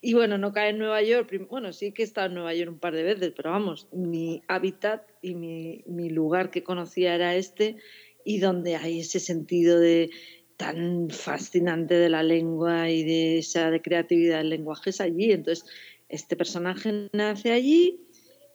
Y 0.00 0.14
bueno, 0.14 0.38
no 0.38 0.52
cae 0.52 0.70
en 0.70 0.78
Nueva 0.78 1.02
York. 1.02 1.32
Bueno, 1.48 1.72
sí 1.72 1.92
que 1.92 2.02
he 2.02 2.04
estado 2.04 2.28
en 2.28 2.34
Nueva 2.34 2.54
York 2.54 2.70
un 2.70 2.78
par 2.78 2.94
de 2.94 3.02
veces, 3.02 3.32
pero 3.36 3.50
vamos, 3.50 3.88
mi 3.92 4.42
hábitat 4.48 5.07
y 5.22 5.34
mi, 5.34 6.10
lugar 6.10 6.50
que 6.50 6.62
conocía 6.62 7.14
era 7.14 7.36
este 7.36 7.76
y 8.24 8.38
donde 8.38 8.76
hay 8.76 9.00
ese 9.00 9.20
sentido 9.20 9.78
de 9.78 10.10
tan 10.56 11.08
fascinante 11.10 11.94
de 11.94 12.08
la 12.08 12.22
lengua 12.22 12.90
y 12.90 13.04
de 13.04 13.38
esa 13.38 13.70
de 13.70 13.80
creatividad 13.80 14.38
del 14.38 14.50
lenguaje 14.50 14.90
es 14.90 15.00
allí. 15.00 15.32
Entonces, 15.32 15.64
este 16.08 16.36
personaje 16.36 17.08
nace 17.12 17.52
allí 17.52 18.00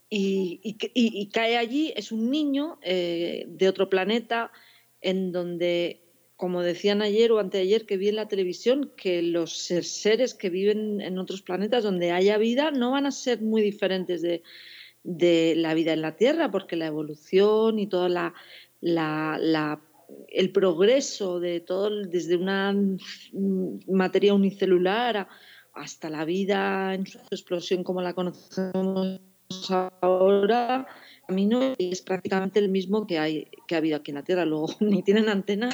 y, 0.09 1.29
cae 1.33 1.57
allí, 1.57 1.93
es 1.95 2.11
un 2.11 2.29
niño 2.29 2.77
eh, 2.83 3.45
de 3.47 3.67
otro 3.67 3.89
planeta 3.89 4.51
en 5.01 5.31
donde, 5.31 6.01
como 6.35 6.61
decían 6.61 7.01
ayer 7.01 7.31
o 7.31 7.39
anteayer 7.39 7.85
que 7.85 7.97
vi 7.97 8.09
en 8.09 8.17
la 8.17 8.27
televisión, 8.27 8.91
que 8.95 9.21
los 9.21 9.57
seres 9.57 10.33
que 10.35 10.49
viven 10.49 11.01
en 11.01 11.17
otros 11.17 11.41
planetas 11.41 11.83
donde 11.83 12.11
haya 12.11 12.37
vida 12.37 12.69
no 12.69 12.91
van 12.91 13.05
a 13.05 13.11
ser 13.11 13.41
muy 13.41 13.61
diferentes 13.61 14.21
de, 14.21 14.43
la 15.03 15.73
vida 15.73 15.93
en 15.93 16.01
la 16.01 16.15
Tierra, 16.15 16.51
porque 16.51 16.75
la 16.75 16.87
evolución 16.87 17.79
y 17.79 17.87
toda 17.87 18.09
la, 18.09 18.33
la, 18.81 19.81
el 20.29 20.51
progreso 20.51 21.39
de 21.39 21.59
todo, 21.59 21.89
desde 22.05 22.35
una 22.35 22.75
materia 23.87 24.33
unicelular 24.33 25.27
hasta 25.73 26.09
la 26.09 26.23
vida 26.23 26.93
en 26.93 27.07
su 27.07 27.17
explosión 27.31 27.83
como 27.83 28.01
la 28.01 28.13
conocemos 28.13 29.21
ahora 30.01 30.87
a 31.27 31.31
mí 31.31 31.45
no 31.45 31.73
es 31.77 32.01
prácticamente 32.01 32.59
el 32.59 32.69
mismo 32.69 33.07
que, 33.07 33.17
hay, 33.17 33.47
que 33.67 33.75
ha 33.75 33.77
habido 33.77 33.97
aquí 33.97 34.11
en 34.11 34.15
la 34.15 34.23
Tierra. 34.23 34.45
Luego 34.45 34.67
ni 34.79 35.03
tienen 35.03 35.29
antena, 35.29 35.69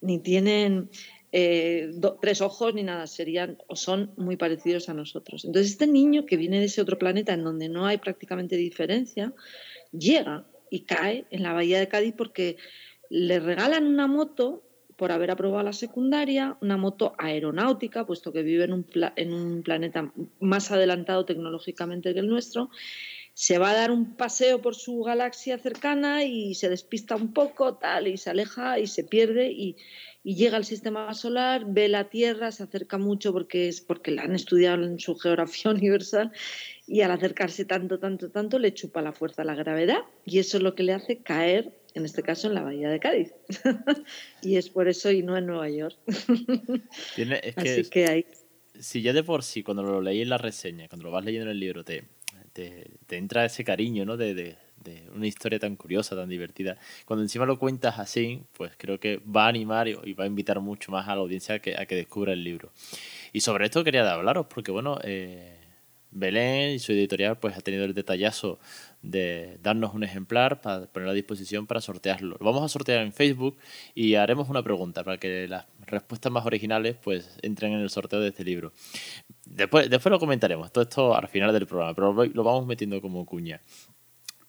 ni 0.00 0.18
tienen 0.18 0.90
eh, 1.32 1.90
tres 2.20 2.40
ojos, 2.40 2.74
ni 2.74 2.82
nada. 2.82 3.06
Serían 3.06 3.58
o 3.66 3.76
son 3.76 4.12
muy 4.16 4.36
parecidos 4.36 4.88
a 4.88 4.94
nosotros. 4.94 5.44
Entonces 5.44 5.72
este 5.72 5.86
niño 5.86 6.26
que 6.26 6.36
viene 6.36 6.58
de 6.58 6.66
ese 6.66 6.82
otro 6.82 6.98
planeta 6.98 7.32
en 7.32 7.44
donde 7.44 7.68
no 7.68 7.86
hay 7.86 7.98
prácticamente 7.98 8.56
diferencia, 8.56 9.32
llega 9.92 10.46
y 10.70 10.80
cae 10.84 11.26
en 11.30 11.42
la 11.42 11.52
bahía 11.52 11.78
de 11.78 11.88
Cádiz 11.88 12.14
porque 12.16 12.56
le 13.08 13.40
regalan 13.40 13.86
una 13.86 14.06
moto 14.06 14.62
por 14.96 15.12
haber 15.12 15.30
aprobado 15.30 15.64
la 15.64 15.72
secundaria, 15.72 16.58
una 16.60 16.76
moto 16.76 17.14
aeronáutica, 17.16 18.04
puesto 18.04 18.32
que 18.32 18.42
vive 18.42 18.64
en 18.64 18.74
un, 18.74 18.86
en 19.16 19.32
un 19.32 19.62
planeta 19.62 20.12
más 20.40 20.70
adelantado 20.70 21.24
tecnológicamente 21.24 22.12
que 22.12 22.20
el 22.20 22.28
nuestro, 22.28 22.68
se 23.40 23.56
va 23.56 23.70
a 23.70 23.74
dar 23.74 23.90
un 23.90 24.16
paseo 24.16 24.60
por 24.60 24.74
su 24.74 25.00
galaxia 25.00 25.56
cercana 25.56 26.24
y 26.24 26.54
se 26.54 26.68
despista 26.68 27.16
un 27.16 27.32
poco, 27.32 27.76
tal, 27.76 28.06
y 28.06 28.18
se 28.18 28.28
aleja 28.28 28.78
y 28.78 28.86
se 28.86 29.02
pierde 29.02 29.50
y, 29.50 29.76
llega 30.22 30.58
al 30.58 30.66
sistema 30.66 31.14
solar, 31.14 31.64
ve 31.66 31.88
la 31.88 32.10
Tierra, 32.10 32.52
se 32.52 32.64
acerca 32.64 32.98
mucho 32.98 33.32
porque 33.32 33.68
es 33.68 33.80
porque 33.80 34.10
la 34.10 34.24
han 34.24 34.34
estudiado 34.34 34.84
en 34.84 34.98
su 34.98 35.16
geografía 35.16 35.70
universal 35.70 36.32
y 36.86 37.00
al 37.00 37.12
acercarse 37.12 37.64
tanto, 37.64 37.98
tanto, 37.98 38.30
tanto 38.30 38.58
le 38.58 38.74
chupa 38.74 39.00
la 39.00 39.14
fuerza 39.14 39.42
la 39.42 39.54
gravedad 39.54 40.02
y 40.26 40.38
eso 40.38 40.58
es 40.58 40.62
lo 40.62 40.74
que 40.74 40.82
le 40.82 40.92
hace 40.92 41.22
caer, 41.22 41.72
en 41.94 42.04
este 42.04 42.22
caso 42.22 42.46
en 42.46 42.54
la 42.54 42.62
bahía 42.62 42.90
de 42.90 43.00
Cádiz. 43.00 43.32
y 44.42 44.56
es 44.56 44.68
por 44.68 44.86
eso 44.86 45.10
y 45.10 45.22
no 45.22 45.38
en 45.38 45.46
Nueva 45.46 45.70
York. 45.70 45.96
Así 47.56 47.88
que, 47.88 48.04
hay 48.04 48.26
si 48.80 49.02
ya 49.02 49.12
de 49.12 49.22
por 49.22 49.42
sí, 49.42 49.62
cuando 49.62 49.82
lo 49.82 50.00
leí 50.00 50.22
en 50.22 50.28
la 50.28 50.38
reseña, 50.38 50.88
cuando 50.88 51.04
lo 51.04 51.10
vas 51.10 51.24
leyendo 51.24 51.46
en 51.46 51.52
el 51.52 51.60
libro, 51.60 51.84
te, 51.84 52.04
te, 53.06 53.16
entra 53.16 53.44
ese 53.44 53.64
cariño, 53.64 54.04
¿no? 54.04 54.16
De, 54.16 54.56
una 55.14 55.26
historia 55.26 55.58
tan 55.58 55.76
curiosa, 55.76 56.16
tan 56.16 56.28
divertida. 56.28 56.78
Cuando 57.04 57.22
encima 57.22 57.44
lo 57.44 57.58
cuentas 57.58 57.98
así, 57.98 58.42
pues 58.54 58.72
creo 58.78 58.98
que 58.98 59.18
va 59.18 59.44
a 59.44 59.48
animar 59.48 59.88
y, 59.88 60.14
va 60.14 60.24
a 60.24 60.26
invitar 60.26 60.58
mucho 60.60 60.90
más 60.90 61.06
a 61.06 61.14
la 61.14 61.20
audiencia 61.20 61.56
a 61.56 61.58
que, 61.58 61.76
a 61.76 61.84
que 61.84 61.96
descubra 61.96 62.32
el 62.32 62.42
libro. 62.42 62.72
Y 63.32 63.42
sobre 63.42 63.66
esto 63.66 63.84
quería 63.84 64.10
hablaros, 64.10 64.46
porque 64.46 64.72
bueno, 64.72 64.98
eh, 65.04 65.60
Belén 66.10 66.74
y 66.74 66.78
su 66.78 66.92
editorial 66.92 67.38
pues 67.38 67.56
ha 67.56 67.60
tenido 67.60 67.84
el 67.84 67.94
detallazo 67.94 68.58
de 69.02 69.58
darnos 69.62 69.94
un 69.94 70.02
ejemplar 70.02 70.60
para 70.60 70.86
ponerlo 70.86 71.12
a 71.12 71.14
disposición 71.14 71.66
para 71.66 71.80
sortearlo. 71.80 72.36
Lo 72.40 72.46
vamos 72.46 72.64
a 72.64 72.68
sortear 72.68 73.02
en 73.02 73.12
Facebook 73.12 73.56
y 73.94 74.14
haremos 74.14 74.48
una 74.48 74.62
pregunta 74.62 75.04
para 75.04 75.18
que 75.18 75.46
las 75.46 75.66
respuestas 75.90 76.32
más 76.32 76.46
originales 76.46 76.96
pues 77.02 77.38
entren 77.42 77.72
en 77.72 77.80
el 77.80 77.90
sorteo 77.90 78.20
de 78.20 78.28
este 78.28 78.44
libro. 78.44 78.72
Después, 79.44 79.90
después 79.90 80.10
lo 80.10 80.18
comentaremos, 80.18 80.72
todo 80.72 80.82
esto 80.82 81.14
al 81.14 81.28
final 81.28 81.52
del 81.52 81.66
programa, 81.66 81.94
pero 81.94 82.12
lo 82.12 82.44
vamos 82.44 82.66
metiendo 82.66 83.00
como 83.00 83.26
cuña. 83.26 83.60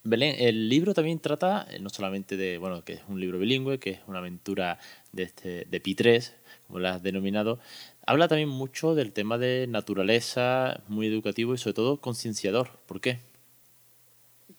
Belén, 0.04 0.36
el 0.40 0.68
libro 0.68 0.96
también 0.96 1.20
trata 1.20 1.68
eh, 1.70 1.80
no 1.80 1.90
solamente 1.90 2.36
de, 2.36 2.58
bueno, 2.58 2.84
que 2.84 2.94
es 2.94 3.02
un 3.08 3.20
libro 3.20 3.38
bilingüe, 3.38 3.78
que 3.78 3.92
es 3.92 4.00
una 4.08 4.18
aventura 4.18 4.80
de, 5.12 5.24
este, 5.24 5.66
de 5.66 5.80
Pi 5.80 5.94
3, 5.94 6.36
como 6.66 6.80
lo 6.80 6.88
has 6.88 7.04
denominado, 7.04 7.60
habla 8.08 8.28
también 8.28 8.50
mucho 8.50 8.96
del 8.96 9.14
tema 9.14 9.38
de 9.38 9.68
naturaleza, 9.70 10.82
muy 10.88 11.06
educativo 11.06 11.54
y 11.54 11.60
sobre 11.60 11.76
todo 11.76 12.02
concienciador. 12.02 12.70
¿Por 12.88 13.00
qué? 13.00 13.20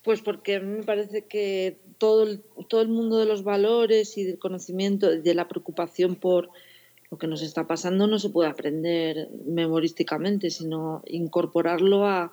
Pues 0.02 0.20
porque 0.22 0.56
a 0.56 0.60
mí 0.60 0.78
me 0.78 0.84
parece 0.84 1.26
que 1.26 1.78
todo 1.98 2.22
el, 2.22 2.42
todo 2.68 2.80
el 2.80 2.88
mundo 2.88 3.18
de 3.18 3.26
los 3.26 3.42
valores 3.42 4.16
y 4.18 4.24
del 4.24 4.38
conocimiento, 4.38 5.10
de 5.10 5.34
la 5.34 5.48
preocupación 5.48 6.14
por 6.14 6.50
lo 7.12 7.18
que 7.18 7.26
nos 7.26 7.42
está 7.42 7.66
pasando, 7.66 8.06
no 8.06 8.18
se 8.18 8.30
puede 8.30 8.48
aprender 8.48 9.28
memorísticamente, 9.44 10.48
sino 10.48 11.02
incorporarlo 11.06 12.06
a, 12.06 12.30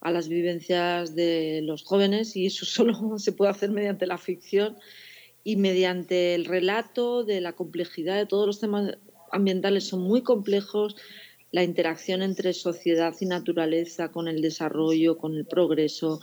a 0.00 0.10
las 0.10 0.30
vivencias 0.30 1.14
de 1.14 1.60
los 1.62 1.84
jóvenes 1.84 2.34
y 2.34 2.46
eso 2.46 2.64
solo 2.66 3.18
se 3.18 3.32
puede 3.32 3.50
hacer 3.50 3.70
mediante 3.70 4.06
la 4.06 4.16
ficción 4.16 4.78
y 5.44 5.56
mediante 5.56 6.34
el 6.34 6.46
relato 6.46 7.24
de 7.24 7.42
la 7.42 7.52
complejidad 7.52 8.16
de 8.16 8.24
todos 8.24 8.46
los 8.46 8.58
temas 8.58 8.96
ambientales 9.30 9.86
son 9.86 10.00
muy 10.00 10.22
complejos, 10.22 10.96
la 11.50 11.62
interacción 11.62 12.22
entre 12.22 12.54
sociedad 12.54 13.14
y 13.20 13.26
naturaleza, 13.26 14.12
con 14.12 14.28
el 14.28 14.40
desarrollo, 14.40 15.18
con 15.18 15.34
el 15.36 15.44
progreso, 15.44 16.20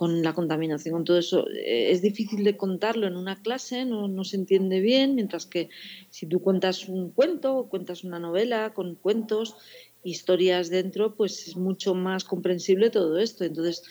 con 0.00 0.22
la 0.22 0.32
contaminación, 0.32 0.94
con 0.94 1.04
todo 1.04 1.18
eso, 1.18 1.46
eh, 1.50 1.90
es 1.90 2.00
difícil 2.00 2.42
de 2.42 2.56
contarlo 2.56 3.06
en 3.06 3.18
una 3.18 3.36
clase, 3.42 3.84
no, 3.84 4.24
se 4.24 4.36
entiende 4.36 4.80
bien, 4.80 5.14
mientras 5.14 5.44
que 5.44 5.68
si 6.08 6.24
tú 6.24 6.40
cuentas 6.40 6.88
un 6.88 7.10
cuento 7.10 7.68
cuentas 7.68 8.02
una 8.02 8.18
novela 8.18 8.72
con 8.72 8.94
cuentos, 8.94 9.56
historias 10.02 10.70
dentro, 10.70 11.16
pues 11.16 11.46
es 11.48 11.56
mucho 11.56 11.94
más 11.94 12.24
comprensible 12.24 12.88
todo 12.88 13.18
esto. 13.18 13.44
Entonces, 13.44 13.82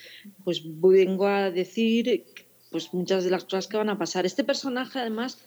pues 0.43 0.63
vengo 0.65 1.27
a 1.27 1.51
decir 1.51 2.25
pues 2.71 2.91
muchas 2.91 3.23
de 3.23 3.29
las 3.29 3.43
cosas 3.43 3.67
que 3.67 3.77
van 3.77 3.89
a 3.89 3.99
pasar. 3.99 4.25
Este 4.25 4.43
personaje, 4.43 4.97
además, 4.97 5.37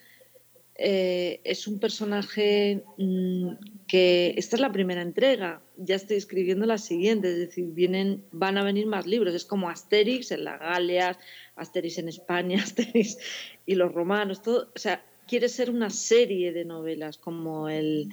eh, 0.74 1.40
es 1.44 1.66
un 1.68 1.78
personaje 1.78 2.82
mm, 2.96 3.50
que 3.86 4.34
esta 4.36 4.56
es 4.56 4.60
la 4.60 4.72
primera 4.72 5.02
entrega, 5.02 5.62
ya 5.76 5.96
estoy 5.96 6.16
escribiendo 6.16 6.64
la 6.64 6.78
siguiente, 6.78 7.28
es 7.28 7.38
decir, 7.38 7.66
vienen, 7.72 8.24
van 8.32 8.56
a 8.56 8.64
venir 8.64 8.86
más 8.86 9.06
libros, 9.06 9.34
es 9.34 9.44
como 9.44 9.68
Asterix 9.68 10.30
en 10.30 10.44
la 10.44 10.56
Galia, 10.56 11.18
Asterix 11.56 11.98
en 11.98 12.08
España, 12.08 12.58
Asterix 12.62 13.18
y 13.66 13.74
los 13.74 13.92
romanos, 13.92 14.42
todo, 14.42 14.70
o 14.74 14.78
sea, 14.78 15.04
quiere 15.28 15.48
ser 15.48 15.70
una 15.70 15.90
serie 15.90 16.52
de 16.52 16.64
novelas 16.64 17.18
como 17.18 17.68
el 17.68 18.08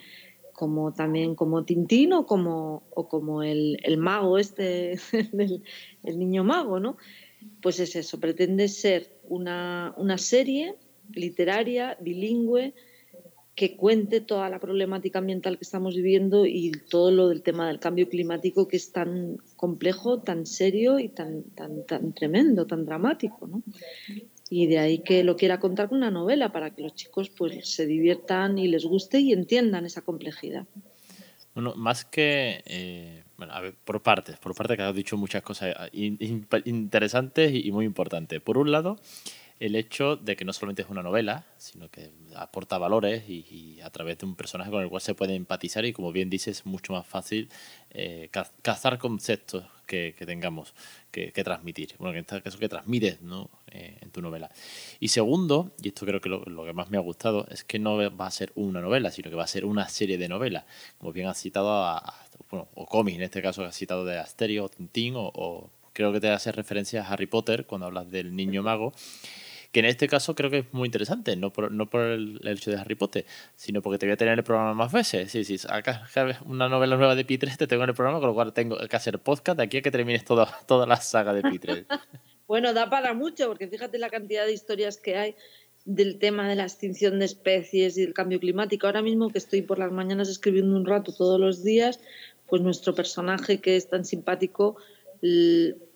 como 0.53 0.93
también 0.93 1.35
como 1.35 1.63
Tintín 1.63 2.11
o 2.11 2.25
como, 2.25 2.83
o 2.93 3.07
como 3.07 3.43
el, 3.43 3.77
el 3.81 3.97
mago 3.97 4.37
este, 4.37 4.99
el, 5.13 5.63
el 6.03 6.19
niño 6.19 6.43
mago, 6.43 6.81
¿no? 6.81 6.97
Pues 7.61 7.79
es 7.79 7.95
eso, 7.95 8.19
pretende 8.19 8.67
ser 8.67 9.09
una, 9.23 9.93
una 9.95 10.17
serie 10.17 10.75
literaria, 11.13 11.97
bilingüe, 11.99 12.73
que 13.59 13.75
cuente 13.75 14.21
toda 14.21 14.49
la 14.49 14.57
problemática 14.57 15.19
ambiental 15.19 15.57
que 15.57 15.65
estamos 15.65 15.93
viviendo 15.93 16.45
y 16.45 16.71
todo 16.89 17.11
lo 17.11 17.27
del 17.27 17.41
tema 17.41 17.67
del 17.67 17.77
cambio 17.77 18.07
climático 18.07 18.69
que 18.69 18.77
es 18.77 18.93
tan 18.93 19.35
complejo, 19.57 20.21
tan 20.21 20.45
serio 20.45 20.97
y 20.97 21.09
tan, 21.09 21.43
tan, 21.55 21.85
tan 21.85 22.13
tremendo, 22.13 22.65
tan 22.65 22.85
dramático. 22.85 23.47
¿no? 23.47 23.61
Y 24.49 24.67
de 24.67 24.79
ahí 24.79 24.99
que 24.99 25.25
lo 25.25 25.35
quiera 25.35 25.59
contar 25.59 25.89
con 25.89 25.97
una 25.97 26.09
novela 26.09 26.53
para 26.53 26.73
que 26.73 26.83
los 26.83 26.95
chicos 26.95 27.29
pues, 27.31 27.67
se 27.69 27.85
diviertan 27.85 28.57
y 28.57 28.69
les 28.69 28.85
guste 28.85 29.19
y 29.19 29.33
entiendan 29.33 29.85
esa 29.85 30.03
complejidad. 30.03 30.65
Bueno, 31.53 31.75
más 31.75 32.05
que, 32.05 32.63
eh, 32.65 33.23
bueno, 33.37 33.51
a 33.51 33.59
ver, 33.59 33.75
por 33.83 34.01
partes, 34.01 34.37
por 34.37 34.55
partes 34.55 34.77
que 34.77 34.83
has 34.83 34.95
dicho 34.95 35.17
muchas 35.17 35.41
cosas 35.41 35.75
interesantes 35.91 37.51
y 37.53 37.69
muy 37.73 37.83
importantes. 37.83 38.39
Por 38.39 38.57
un 38.57 38.71
lado, 38.71 38.95
el 39.59 39.75
hecho 39.75 40.15
de 40.15 40.37
que 40.37 40.45
no 40.45 40.53
solamente 40.53 40.83
es 40.83 40.89
una 40.89 41.03
novela, 41.03 41.45
sino 41.57 41.89
que 41.89 42.11
aporta 42.35 42.77
valores 42.77 43.27
y, 43.27 43.79
a 43.83 43.89
través 43.89 44.17
de 44.17 44.25
un 44.25 44.35
personaje 44.35 44.71
con 44.71 44.81
el 44.81 44.89
cual 44.89 45.01
se 45.01 45.15
puede 45.15 45.35
empatizar 45.35 45.85
y 45.85 45.91
como 45.91 46.11
bien 46.11 46.29
dices 46.29 46.59
es 46.59 46.65
mucho 46.65 46.93
más 46.93 47.05
fácil 47.05 47.49
eh, 47.91 48.29
cazar 48.61 48.97
conceptos 48.97 49.65
que, 49.85 50.13
tengamos 50.25 50.73
que, 51.11 51.31
transmitir. 51.43 51.95
Bueno, 51.97 52.13
que 52.13 52.19
en 52.19 52.25
este 52.25 52.41
caso 52.41 52.57
que 52.57 52.69
transmites 52.69 53.21
¿no? 53.21 53.49
Eh, 53.71 53.97
en 54.01 54.11
tu 54.11 54.21
novela. 54.21 54.49
Y 54.99 55.09
segundo, 55.09 55.73
y 55.81 55.89
esto 55.89 56.05
creo 56.05 56.21
que 56.21 56.29
lo, 56.29 56.43
lo, 56.45 56.63
que 56.63 56.73
más 56.73 56.89
me 56.89 56.97
ha 56.97 57.01
gustado, 57.01 57.45
es 57.49 57.63
que 57.63 57.79
no 57.79 57.97
va 58.15 58.27
a 58.27 58.31
ser 58.31 58.51
una 58.55 58.79
novela, 58.79 59.11
sino 59.11 59.29
que 59.29 59.35
va 59.35 59.43
a 59.43 59.47
ser 59.47 59.65
una 59.65 59.89
serie 59.89 60.17
de 60.17 60.29
novelas. 60.29 60.65
Como 60.99 61.11
bien 61.11 61.27
has 61.27 61.41
citado, 61.41 61.69
a, 61.83 62.15
bueno, 62.49 62.69
o 62.75 62.85
cómics, 62.85 63.17
en 63.17 63.23
este 63.23 63.41
caso 63.41 63.65
has 63.65 63.75
citado 63.75 64.05
de 64.05 64.19
Asterio 64.19 64.69
Tintín, 64.69 65.15
o, 65.15 65.31
o 65.33 65.71
creo 65.91 66.13
que 66.13 66.21
te 66.21 66.29
hace 66.29 66.51
referencia 66.51 67.03
a 67.03 67.11
Harry 67.11 67.25
Potter 67.25 67.65
cuando 67.65 67.87
hablas 67.87 68.09
del 68.09 68.35
niño 68.35 68.63
mago 68.63 68.93
que 69.71 69.79
en 69.81 69.85
este 69.85 70.07
caso 70.07 70.35
creo 70.35 70.49
que 70.49 70.59
es 70.59 70.73
muy 70.73 70.87
interesante, 70.87 71.35
no 71.35 71.53
por, 71.53 71.71
no 71.71 71.89
por 71.89 72.01
el, 72.01 72.39
hecho 72.45 72.71
de 72.71 72.77
Harry 72.77 72.95
Potter, 72.95 73.25
sino 73.55 73.81
porque 73.81 73.99
te 73.99 74.05
voy 74.05 74.13
a 74.13 74.17
tener 74.17 74.37
el 74.37 74.43
programa 74.43 74.73
más 74.73 74.91
veces. 74.91 75.31
Sí, 75.31 75.43
sí, 75.43 75.57
acá 75.69 76.07
una 76.45 76.67
novela 76.69 76.97
nueva 76.97 77.15
de 77.15 77.25
P3 77.25 77.57
te 77.57 77.67
tengo 77.67 77.83
en 77.83 77.89
el 77.89 77.95
programa, 77.95 78.19
con 78.19 78.29
lo 78.29 78.33
cual 78.33 78.53
tengo 78.53 78.77
que 78.77 78.95
hacer 78.95 79.19
podcast 79.19 79.57
de 79.57 79.63
aquí 79.63 79.77
a 79.77 79.81
que 79.81 79.91
termines 79.91 80.25
toda, 80.25 80.45
toda 80.67 80.87
la 80.87 80.97
saga 80.97 81.33
de 81.33 81.43
P3. 81.43 81.85
bueno, 82.47 82.73
da 82.73 82.89
para 82.89 83.13
mucho, 83.13 83.47
porque 83.47 83.67
fíjate 83.67 83.99
la 83.99 84.09
cantidad 84.09 84.45
de 84.45 84.53
historias 84.53 84.97
que 84.97 85.17
hay 85.17 85.35
del 85.85 86.19
tema 86.19 86.47
de 86.47 86.55
la 86.55 86.63
extinción 86.63 87.19
de 87.19 87.25
especies 87.25 87.97
y 87.97 88.01
del 88.01 88.13
cambio 88.13 88.39
climático. 88.39 88.87
Ahora 88.87 89.01
mismo 89.01 89.29
que 89.29 89.37
estoy 89.37 89.61
por 89.61 89.79
las 89.79 89.91
mañanas 89.91 90.29
escribiendo 90.29 90.75
un 90.75 90.85
rato 90.85 91.13
todos 91.13 91.39
los 91.39 91.63
días, 91.63 91.99
pues 92.47 92.61
nuestro 92.61 92.95
personaje 92.95 93.59
que 93.59 93.75
es 93.75 93.87
tan 93.87 94.05
simpático 94.05 94.77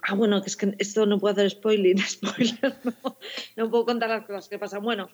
Ah, 0.01 0.15
bueno, 0.15 0.41
es 0.45 0.57
que 0.57 0.75
esto 0.79 1.05
no 1.05 1.19
puedo 1.19 1.33
hacer 1.33 1.49
spoiling, 1.49 1.97
spoiler, 2.07 2.75
no, 3.55 3.69
puedo 3.69 3.85
contar 3.85 4.09
las 4.09 4.25
cosas 4.25 4.49
que 4.49 4.59
pasan. 4.59 4.83
Bueno, 4.83 5.09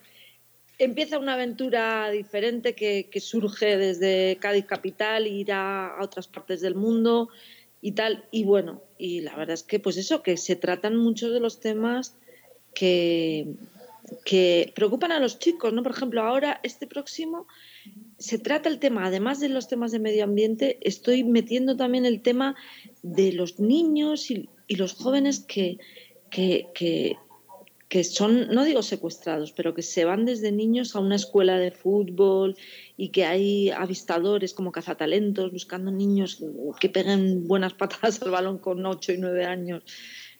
empieza 0.80 1.20
una 1.20 1.34
aventura 1.34 2.10
diferente 2.10 2.74
que, 2.74 3.08
surge 3.20 3.78
desde 3.78 4.38
Cádiz 4.40 4.66
Capital, 4.66 5.28
ir 5.28 5.52
a, 5.52 5.98
otras 6.02 6.28
partes 6.28 6.62
del 6.62 6.76
mundo 6.76 7.30
y 7.82 7.92
tal. 7.92 8.26
Y 8.32 8.46
bueno, 8.46 8.82
y 8.98 9.22
la 9.22 9.36
verdad 9.36 9.54
es 9.54 9.64
que 9.64 9.80
pues 9.80 9.98
eso, 9.98 10.24
que 10.24 10.38
se 10.38 10.56
tratan 10.56 10.96
muchos 10.96 11.32
de 11.32 11.40
los 11.40 11.60
temas 11.60 12.18
que, 12.74 13.54
que 14.26 14.72
preocupan 14.76 15.12
a 15.12 15.20
los 15.20 15.38
chicos, 15.38 15.72
¿no? 15.72 15.84
Por 15.84 15.92
ejemplo, 15.92 16.24
ahora 16.24 16.60
este 16.64 16.88
próximo 16.88 17.48
se 18.20 18.38
trata 18.38 18.70
el 18.70 18.80
tema, 18.80 19.06
además 19.06 19.40
de 19.40 19.50
los 19.50 19.68
temas 19.68 19.92
de 19.92 20.00
medio 20.00 20.26
ambiente, 20.26 20.78
estoy 20.82 21.24
metiendo 21.24 21.78
también 21.78 22.06
el 22.06 22.22
tema 22.22 22.56
de 23.02 23.32
los 23.32 23.60
niños 23.60 24.30
y, 24.30 24.50
los 24.68 24.94
jóvenes 24.94 25.40
que, 25.40 25.80
que, 26.30 26.68
que, 27.88 28.04
son, 28.04 28.50
no 28.50 28.64
digo 28.64 28.84
secuestrados, 28.84 29.52
pero 29.52 29.74
que 29.74 29.82
se 29.82 30.06
van 30.06 30.26
desde 30.26 30.52
niños 30.52 30.96
a 30.96 31.00
una 31.00 31.16
escuela 31.16 31.58
de 31.58 31.72
fútbol 31.72 32.56
y 32.98 33.10
que 33.10 33.26
hay 33.26 33.72
avistadores 33.72 34.54
como 34.54 34.72
cazatalentos 34.72 35.52
buscando 35.52 35.90
niños 35.90 36.44
que 36.80 36.90
peguen 36.90 37.48
buenas 37.48 37.74
patadas 37.80 38.22
al 38.22 38.30
balón 38.30 38.60
con 38.60 38.86
8 38.86 39.14
y 39.14 39.18
9 39.18 39.46
años 39.46 39.84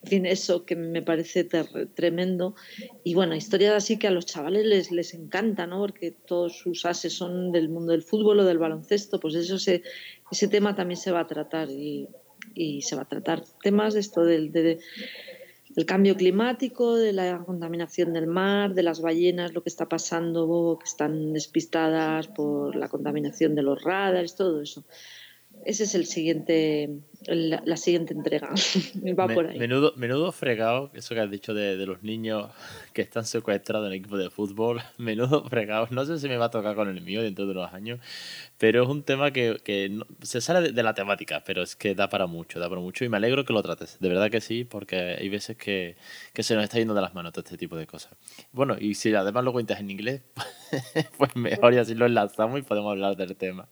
en 0.04 0.10
fin, 0.10 0.26
eso 0.26 0.66
que 0.66 0.76
me 0.76 1.02
parece 1.02 1.44
tremendo. 1.94 2.56
Y 3.04 3.16
bueno, 3.16 3.36
historias 3.36 3.74
así 3.76 3.98
que 3.98 4.08
a 4.08 4.12
los 4.12 4.26
chavales 4.26 4.66
les, 4.66 4.92
les 4.92 5.14
encanta, 5.14 5.68
¿no? 5.68 5.80
Porque 5.80 6.12
todos 6.12 6.58
sus 6.58 6.86
ases 6.86 7.14
son 7.14 7.52
del 7.52 7.70
mundo 7.70 7.92
del 7.92 8.04
fútbol 8.04 8.40
o 8.40 8.46
del 8.46 8.60
baloncesto, 8.60 9.20
pues 9.20 9.36
eso 9.36 9.60
se, 9.60 9.84
ese 10.32 10.48
tema 10.48 10.76
también 10.76 10.98
se 10.98 11.12
va 11.12 11.22
a 11.22 11.28
tratar 11.28 11.70
y, 11.70 12.08
y 12.54 12.82
se 12.82 12.96
va 12.96 13.04
a 13.04 13.08
tratar 13.08 13.44
temas 13.62 13.94
de 13.94 14.00
esto 14.00 14.24
del, 14.24 14.52
cambio 15.86 16.16
climático, 16.16 16.96
de 16.96 17.14
la 17.14 17.44
contaminación 17.46 18.14
del 18.14 18.28
mar, 18.28 18.74
de 18.74 18.84
las 18.84 19.02
ballenas, 19.02 19.54
lo 19.54 19.64
que 19.64 19.70
está 19.70 19.88
pasando, 19.88 20.78
que 20.80 20.88
están 20.88 21.34
despistadas 21.34 22.28
por 22.28 22.76
la 22.76 22.90
contaminación 22.90 23.56
de 23.56 23.64
los 23.64 23.82
radares, 23.84 24.36
todo 24.36 24.62
eso. 24.62 24.84
Ese 25.70 25.84
es 25.84 25.94
el 25.94 26.08
siguiente, 26.08 26.90
la, 27.28 27.78
siguiente 27.78 28.16
entrega. 28.16 28.50
Va 29.20 29.28
por 29.28 29.46
ahí. 29.46 29.60
Menudo, 29.60 29.94
menudo 29.98 30.32
fregado, 30.32 30.90
eso 30.96 31.14
que 31.14 31.22
has 31.22 31.30
dicho 31.30 31.54
de, 31.54 31.78
de, 31.78 31.86
los 31.86 32.02
niños 32.02 32.50
que 32.92 33.04
están 33.04 33.24
secuestrados 33.24 33.86
en 33.86 33.94
el 33.94 34.00
equipo 34.00 34.18
de 34.18 34.32
fútbol. 34.32 34.82
Menudo 34.98 35.48
fregado. 35.48 35.88
No 35.92 36.06
sé 36.06 36.18
si 36.18 36.28
me 36.28 36.38
va 36.38 36.46
a 36.46 36.50
tocar 36.50 36.74
con 36.74 36.90
el 36.90 37.02
mío 37.02 37.22
dentro 37.22 37.46
de 37.46 37.52
unos 37.52 37.72
años, 37.72 38.00
pero 38.58 38.82
es 38.82 38.90
un 38.90 39.04
tema 39.04 39.32
que, 39.32 39.58
que 39.64 40.00
se 40.24 40.42
sale 40.42 40.72
de, 40.72 40.84
la 40.84 40.96
temática, 40.96 41.44
pero 41.46 41.62
es 41.62 41.76
que 41.76 41.94
da 41.94 42.10
para 42.10 42.26
mucho, 42.26 42.60
da 42.60 42.68
para 42.68 42.82
mucho 42.82 43.06
y 43.06 43.10
me 43.10 43.18
alegro 43.18 43.46
que 43.46 43.54
lo 43.54 43.62
trates. 43.62 44.00
De 44.00 44.10
verdad 44.10 44.32
que 44.32 44.42
sí, 44.42 44.64
porque 44.64 45.18
hay 45.20 45.30
veces 45.30 45.56
que, 45.56 45.98
que 46.34 46.42
se 46.42 46.56
nos 46.56 46.64
está 46.64 46.80
yendo 46.80 46.96
de 46.96 47.02
las 47.02 47.14
manos 47.14 47.32
todo 47.32 47.44
este 47.44 47.58
tipo 47.58 47.78
de 47.78 47.86
cosas. 47.86 48.14
Bueno, 48.52 48.76
y 48.80 48.96
si 48.96 49.14
además 49.14 49.44
lo 49.44 49.54
cuentas 49.54 49.80
en 49.80 49.92
inglés, 49.92 50.24
pues 51.20 51.36
mejor 51.36 51.76
y 51.76 51.78
así 51.78 51.94
lo 51.94 52.08
enlazamos 52.08 52.58
y 52.58 52.64
podemos 52.64 52.90
hablar 52.90 53.16
del 53.16 53.36
tema. 53.36 53.70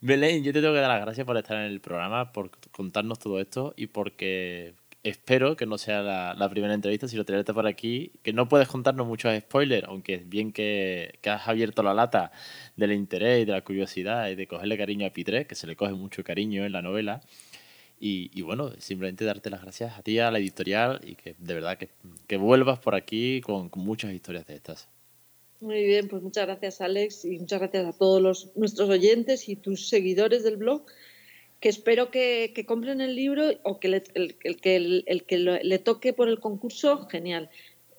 Belén, 0.00 0.44
yo 0.44 0.52
te 0.52 0.60
tengo 0.60 0.74
que 0.74 0.80
dar 0.80 0.90
las 0.90 1.00
gracias 1.00 1.26
por 1.26 1.36
estar 1.36 1.56
en 1.56 1.64
el 1.64 1.80
programa, 1.80 2.32
por 2.32 2.50
contarnos 2.70 3.18
todo 3.18 3.40
esto 3.40 3.74
y 3.76 3.88
porque 3.88 4.74
espero 5.02 5.56
que 5.56 5.66
no 5.66 5.76
sea 5.78 6.02
la, 6.02 6.48
primera 6.50 6.74
entrevista, 6.74 7.08
sino 7.08 7.24
tenerte 7.24 7.52
por 7.52 7.66
aquí, 7.66 8.12
que 8.22 8.32
no 8.32 8.48
puedes 8.48 8.68
contarnos 8.68 9.06
muchos 9.06 9.36
spoilers, 9.40 9.88
aunque 9.88 10.14
es 10.14 10.28
bien 10.28 10.52
que, 10.52 11.18
has 11.26 11.48
abierto 11.48 11.82
la 11.82 11.94
lata 11.94 12.30
del 12.76 12.92
interés 12.92 13.42
y 13.42 13.44
de 13.44 13.52
la 13.52 13.62
curiosidad 13.62 14.28
y 14.28 14.36
de 14.36 14.46
cogerle 14.46 14.78
cariño 14.78 15.06
a 15.06 15.10
Pitre, 15.10 15.46
que 15.46 15.54
se 15.54 15.66
le 15.66 15.76
coge 15.76 15.92
mucho 15.94 16.22
cariño 16.24 16.64
en 16.64 16.72
la 16.72 16.82
novela. 16.82 17.20
Y, 18.00 18.42
bueno, 18.42 18.70
simplemente 18.78 19.24
darte 19.24 19.50
las 19.50 19.62
gracias 19.62 19.98
a 19.98 20.02
ti, 20.02 20.20
a 20.20 20.30
la 20.30 20.38
editorial, 20.38 21.00
y 21.04 21.16
que 21.16 21.34
de 21.38 21.54
verdad 21.54 21.78
que, 21.78 21.88
que 22.28 22.36
vuelvas 22.36 22.78
por 22.78 22.94
aquí 22.94 23.40
con 23.40 23.70
muchas 23.74 24.12
historias 24.12 24.46
de 24.46 24.54
estas. 24.54 24.88
Muy 25.60 25.82
bien, 25.84 26.06
pues 26.06 26.22
muchas 26.22 26.46
gracias 26.46 26.80
Alex 26.80 27.24
y 27.24 27.38
muchas 27.38 27.58
gracias 27.58 27.86
a 27.86 27.98
todos 27.98 28.22
los, 28.22 28.56
nuestros 28.56 28.88
oyentes 28.88 29.48
y 29.48 29.56
tus 29.56 29.88
seguidores 29.88 30.44
del 30.44 30.56
blog, 30.56 30.86
que 31.58 31.68
espero 31.68 32.12
que, 32.12 32.52
que 32.54 32.64
compren 32.64 33.00
el 33.00 33.16
libro 33.16 33.44
o 33.64 33.80
que 33.80 33.88
el, 33.88 34.02
el, 34.14 34.60
que, 34.60 34.76
el, 34.76 35.24
que 35.24 35.38
le 35.38 35.78
toque 35.80 36.12
por 36.12 36.28
el 36.28 36.38
concurso, 36.38 37.08
genial. 37.08 37.50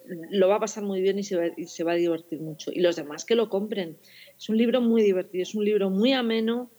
Lo 0.05 0.47
va 0.47 0.55
a 0.55 0.59
pasar 0.61 0.83
muy 0.83 1.01
bien 1.01 1.19
y 1.19 1.23
se, 1.23 1.35
va, 1.35 1.47
y 1.55 1.65
se 1.65 1.83
va 1.83 1.91
a 1.91 1.95
divertir 1.95 2.39
mucho. 2.39 2.71
Y 2.73 2.79
los 2.79 2.95
demás 2.95 3.25
que 3.25 3.35
lo 3.35 3.49
compren. 3.49 3.97
Es 4.37 4.47
un 4.47 4.57
libro 4.57 4.79
muy 4.79 5.03
divertido, 5.03 5.43
es 5.43 5.53
un 5.53 5.65
libro 5.65 5.89
muy 5.89 6.13
ameno, 6.13 6.71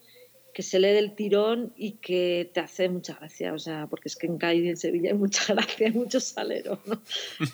que 0.53 0.63
se 0.63 0.79
lee 0.79 0.89
del 0.89 1.15
tirón 1.15 1.73
y 1.75 1.93
que 1.93 2.49
te 2.53 2.59
hace 2.59 2.89
mucha 2.89 3.15
gracia, 3.15 3.53
o 3.53 3.59
sea, 3.59 3.87
porque 3.87 4.09
es 4.09 4.15
que 4.15 4.27
en 4.27 4.37
Cádiz 4.37 4.65
y 4.65 4.69
en 4.69 4.77
Sevilla 4.77 5.11
hay 5.11 5.17
mucha 5.17 5.41
gracia, 5.53 5.87
hay 5.87 5.93
mucho 5.93 6.19
salero. 6.19 6.79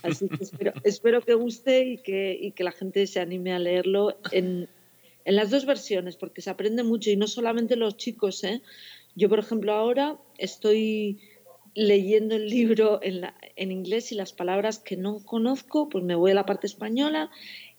Así 0.04 0.28
que 0.30 0.44
espero, 0.44 0.74
espero 0.84 1.22
que 1.22 1.34
guste 1.34 1.86
y 1.86 1.98
que, 1.98 2.38
y 2.40 2.52
que 2.52 2.64
la 2.64 2.72
gente 2.72 3.06
se 3.08 3.20
anime 3.20 3.54
a 3.54 3.60
leerlo 3.60 4.18
en, 4.32 4.68
en 5.26 5.36
las 5.36 5.52
dos 5.52 5.66
versiones, 5.66 6.16
porque 6.16 6.42
se 6.42 6.50
aprende 6.50 6.84
mucho 6.84 7.12
y 7.12 7.18
no 7.18 7.28
solamente 7.28 7.76
los 7.76 7.98
chicos, 7.98 8.44
¿eh? 8.44 8.62
Yo, 9.16 9.30
por 9.30 9.40
ejemplo, 9.40 9.74
ahora 9.74 10.18
estoy 10.38 11.20
leyendo 11.74 12.36
el 12.36 12.50
libro 12.50 13.00
en, 13.04 13.22
en 13.56 13.72
inglés 13.72 14.12
y 14.12 14.16
las 14.16 14.34
palabras 14.34 14.80
que 14.80 14.98
no 14.98 15.24
conozco, 15.24 15.90
pues 15.90 16.04
me 16.04 16.16
voy 16.16 16.32
a 16.32 16.36
la 16.36 16.46
parte 16.46 16.66
española 16.66 17.30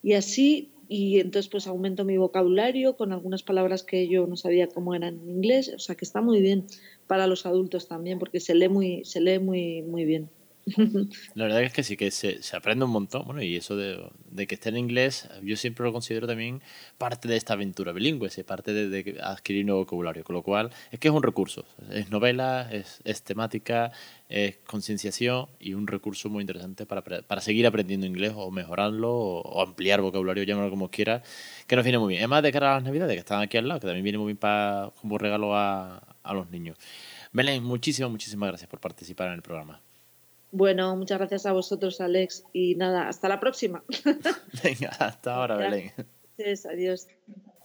y 0.01 0.13
así 0.13 0.71
y 0.89 1.19
entonces 1.19 1.49
pues 1.49 1.67
aumento 1.67 2.03
mi 2.03 2.17
vocabulario 2.17 2.97
con 2.97 3.13
algunas 3.13 3.43
palabras 3.43 3.83
que 3.83 4.07
yo 4.09 4.25
no 4.25 4.35
sabía 4.35 4.67
cómo 4.67 4.95
eran 4.95 5.19
en 5.19 5.29
inglés, 5.29 5.71
o 5.73 5.79
sea 5.79 5.95
que 5.95 6.03
está 6.03 6.19
muy 6.19 6.41
bien 6.41 6.65
para 7.07 7.27
los 7.27 7.45
adultos 7.45 7.87
también 7.87 8.17
porque 8.17 8.39
se 8.39 8.55
lee 8.55 8.69
muy 8.69 9.05
se 9.05 9.21
lee 9.21 9.39
muy 9.39 9.83
muy 9.83 10.03
bien. 10.03 10.29
La 11.35 11.45
verdad 11.45 11.63
es 11.63 11.73
que 11.73 11.83
sí, 11.83 11.97
que 11.97 12.11
se, 12.11 12.43
se 12.43 12.55
aprende 12.55 12.85
un 12.85 12.91
montón. 12.91 13.25
Bueno, 13.25 13.41
y 13.41 13.55
eso 13.55 13.75
de, 13.75 14.09
de, 14.29 14.47
que 14.47 14.55
esté 14.55 14.69
en 14.69 14.77
inglés, 14.77 15.29
yo 15.43 15.55
siempre 15.55 15.85
lo 15.85 15.91
considero 15.91 16.27
también 16.27 16.61
parte 16.97 17.27
de 17.27 17.37
esta 17.37 17.53
aventura 17.53 17.91
bilingüe, 17.91 18.29
parte 18.43 18.73
de, 18.73 18.89
de, 18.89 19.19
adquirir 19.21 19.65
nuevo 19.65 19.81
vocabulario. 19.81 20.23
Con 20.23 20.35
lo 20.35 20.43
cual, 20.43 20.71
es 20.91 20.99
que 20.99 21.07
es 21.07 21.13
un 21.13 21.23
recurso. 21.23 21.65
Es 21.91 22.09
novela, 22.09 22.69
es, 22.71 23.23
temática, 23.23 23.91
es 24.27 24.57
concienciación 24.65 25.47
y 25.59 25.73
un 25.73 25.87
recurso 25.87 26.29
muy 26.29 26.41
interesante 26.41 26.85
para, 26.85 27.01
para 27.01 27.41
seguir 27.41 27.65
aprendiendo 27.67 28.05
inglés 28.05 28.33
o 28.35 28.51
mejorarlo 28.51 29.13
o, 29.13 29.61
ampliar 29.61 30.01
vocabulario, 30.01 30.43
llámalo 30.43 30.69
como 30.69 30.89
quiera, 30.89 31.23
que 31.67 31.75
nos 31.75 31.83
viene 31.83 31.99
muy 31.99 32.13
bien. 32.13 32.23
Es 32.23 32.29
más 32.29 32.43
de 32.43 32.51
cara 32.51 32.71
a 32.71 32.75
las 32.75 32.83
navidades, 32.83 33.15
que 33.15 33.19
están 33.19 33.41
aquí 33.41 33.57
al 33.57 33.67
lado, 33.67 33.79
que 33.79 33.87
también 33.87 34.03
viene 34.03 34.17
muy 34.17 34.27
bien 34.27 34.37
para, 34.37 34.91
como 35.01 35.17
regalo 35.17 35.55
a, 35.55 35.97
a 36.23 36.33
los 36.33 36.49
niños. 36.49 36.77
Belén, 37.31 37.63
muchísimas, 37.63 38.11
muchísimas 38.11 38.49
gracias 38.49 38.69
por 38.69 38.79
participar 38.79 39.27
en 39.27 39.35
el 39.35 39.41
programa. 39.41 39.81
Bueno, 40.51 40.95
muchas 40.95 41.19
gracias 41.19 41.45
a 41.45 41.53
vosotros, 41.53 42.01
Alex. 42.01 42.43
Y 42.53 42.75
nada, 42.75 43.07
hasta 43.07 43.29
la 43.29 43.39
próxima. 43.39 43.83
Venga, 44.63 44.89
hasta 44.99 45.35
ahora, 45.35 45.57
Belén. 45.57 45.91
Gracias, 46.37 46.65
adiós. 46.65 47.07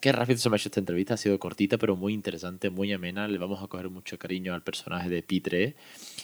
Qué 0.01 0.13
rápido 0.13 0.39
se 0.39 0.51
me 0.51 0.57
ha 0.57 0.59
hecho 0.59 0.69
esta 0.69 0.81
entrevista, 0.81 1.15
ha 1.15 1.17
sido 1.17 1.39
cortita, 1.39 1.79
pero 1.79 1.97
muy 1.97 2.13
interesante, 2.13 2.69
muy 2.69 2.93
amena. 2.93 3.27
Le 3.27 3.39
vamos 3.39 3.63
a 3.63 3.69
coger 3.69 3.89
mucho 3.89 4.19
cariño 4.19 4.53
al 4.53 4.63
personaje 4.63 5.09
de 5.09 5.23
Pitre. 5.23 5.77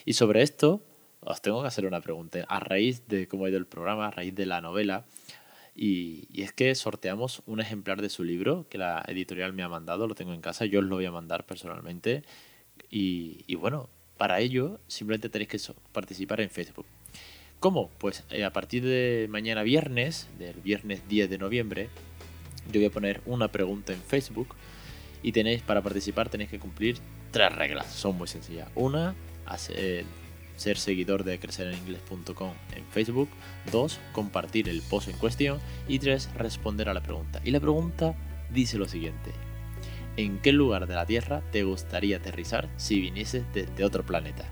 Y 0.04 0.12
sobre 0.12 0.42
esto, 0.42 0.82
os 1.20 1.40
tengo 1.40 1.62
que 1.62 1.68
hacer 1.68 1.86
una 1.86 2.02
pregunta. 2.02 2.44
A 2.48 2.60
raíz 2.60 3.08
de 3.08 3.26
cómo 3.26 3.46
ha 3.46 3.48
ido 3.48 3.56
el 3.56 3.66
programa, 3.66 4.08
a 4.08 4.10
raíz 4.10 4.34
de 4.34 4.44
la 4.44 4.60
novela, 4.60 5.06
y, 5.74 6.26
y, 6.30 6.42
es 6.42 6.52
que 6.52 6.74
sorteamos 6.74 7.42
un 7.46 7.60
ejemplar 7.60 8.02
de 8.02 8.10
su 8.10 8.22
libro 8.22 8.66
que 8.68 8.76
la 8.76 9.02
editorial 9.08 9.54
me 9.54 9.62
ha 9.62 9.68
mandado, 9.68 10.06
lo 10.06 10.14
tengo 10.14 10.34
en 10.34 10.42
casa, 10.42 10.66
yo 10.66 10.80
os 10.80 10.84
lo 10.84 10.96
voy 10.96 11.06
a 11.06 11.12
mandar 11.12 11.46
personalmente. 11.46 12.22
Y, 12.90 13.44
y 13.46 13.54
bueno, 13.54 13.88
para 14.20 14.40
ello, 14.40 14.78
simplemente 14.86 15.30
tenéis 15.30 15.48
que 15.48 15.58
participar 15.92 16.42
en 16.42 16.50
Facebook. 16.50 16.84
¿Cómo? 17.58 17.88
Pues 17.96 18.22
eh, 18.28 18.44
a 18.44 18.52
partir 18.52 18.84
de 18.84 19.26
mañana 19.30 19.62
viernes, 19.62 20.28
del 20.38 20.60
viernes 20.60 21.08
10 21.08 21.30
de 21.30 21.38
noviembre, 21.38 21.88
yo 22.70 22.80
voy 22.80 22.84
a 22.84 22.90
poner 22.90 23.22
una 23.24 23.48
pregunta 23.48 23.94
en 23.94 24.02
Facebook 24.02 24.54
y 25.22 25.32
tenéis 25.32 25.62
para 25.62 25.80
participar 25.80 26.28
tenéis 26.28 26.50
que 26.50 26.58
cumplir 26.58 26.98
tres 27.30 27.50
reglas. 27.50 27.86
Son 27.86 28.14
muy 28.18 28.28
sencillas. 28.28 28.68
Una, 28.74 29.14
hacer, 29.46 30.04
ser 30.54 30.76
seguidor 30.76 31.24
de 31.24 31.38
crecereninglés.com 31.38 32.52
en 32.76 32.84
Facebook. 32.90 33.30
Dos, 33.72 34.00
compartir 34.12 34.68
el 34.68 34.82
post 34.82 35.08
en 35.08 35.16
cuestión. 35.16 35.60
Y 35.88 35.98
tres, 35.98 36.28
responder 36.34 36.90
a 36.90 36.92
la 36.92 37.02
pregunta. 37.02 37.40
Y 37.42 37.52
la 37.52 37.60
pregunta 37.60 38.14
dice 38.52 38.76
lo 38.76 38.86
siguiente. 38.86 39.30
¿En 40.16 40.38
qué 40.40 40.52
lugar 40.52 40.86
de 40.86 40.94
la 40.94 41.06
Tierra 41.06 41.42
te 41.52 41.62
gustaría 41.62 42.18
aterrizar 42.18 42.68
si 42.76 43.00
vinieses 43.00 43.44
desde 43.54 43.84
otro 43.84 44.04
planeta? 44.04 44.44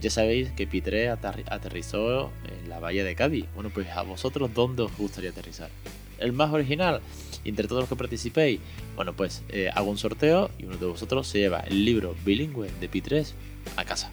Ya 0.00 0.10
sabéis 0.10 0.50
que 0.50 0.66
Pitre 0.66 1.08
aterrizó 1.10 2.32
en 2.44 2.68
la 2.68 2.80
bahía 2.80 3.04
de 3.04 3.14
Cádiz. 3.14 3.46
Bueno, 3.54 3.70
pues 3.70 3.88
a 3.90 4.02
vosotros, 4.02 4.52
¿dónde 4.52 4.82
os 4.82 4.96
gustaría 4.96 5.30
aterrizar? 5.30 5.70
El 6.18 6.32
más 6.32 6.52
original, 6.52 7.00
entre 7.44 7.68
todos 7.68 7.82
los 7.82 7.88
que 7.88 7.96
participéis, 7.96 8.60
bueno, 8.96 9.12
pues 9.12 9.42
eh, 9.48 9.70
hago 9.72 9.90
un 9.90 9.98
sorteo 9.98 10.50
y 10.58 10.64
uno 10.64 10.76
de 10.76 10.86
vosotros 10.86 11.28
se 11.28 11.38
lleva 11.38 11.60
el 11.60 11.84
libro 11.84 12.16
bilingüe 12.24 12.68
de 12.80 12.88
Pitres 12.88 13.34
a 13.76 13.84
casa. 13.84 14.10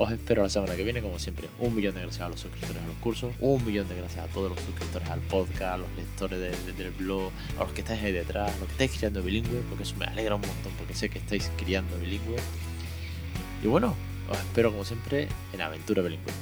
Os 0.00 0.12
espero 0.12 0.44
la 0.44 0.48
semana 0.48 0.76
que 0.76 0.84
viene, 0.84 1.02
como 1.02 1.18
siempre. 1.18 1.48
Un 1.58 1.74
millón 1.74 1.96
de 1.96 2.02
gracias 2.02 2.24
a 2.24 2.28
los 2.28 2.38
suscriptores 2.38 2.80
a 2.80 2.86
los 2.86 2.94
cursos, 2.98 3.34
un 3.40 3.64
millón 3.66 3.88
de 3.88 3.96
gracias 3.96 4.24
a 4.24 4.28
todos 4.28 4.48
los 4.48 4.60
suscriptores 4.60 5.08
al 5.10 5.18
podcast, 5.18 5.62
a 5.62 5.76
los 5.78 5.88
lectores 5.96 6.38
del, 6.78 6.90
blog, 6.92 7.32
a 7.58 7.64
los 7.64 7.72
que 7.72 7.80
estáis 7.80 8.04
ahí 8.04 8.12
detrás, 8.12 8.52
a 8.54 8.58
los 8.58 8.66
que 8.68 8.72
estáis 8.72 8.92
criando 8.92 9.24
bilingüe, 9.24 9.60
porque 9.68 9.82
eso 9.82 9.96
me 9.96 10.06
alegra 10.06 10.36
un 10.36 10.42
montón, 10.42 10.72
porque 10.78 10.94
sé 10.94 11.08
que 11.08 11.18
estáis 11.18 11.50
criando 11.56 11.98
bilingüe. 11.98 12.38
Y 13.64 13.66
bueno, 13.66 13.96
os 14.30 14.38
espero 14.38 14.70
como 14.70 14.84
siempre 14.84 15.26
en 15.52 15.60
Aventura 15.62 16.00
Bilingüe. 16.02 16.32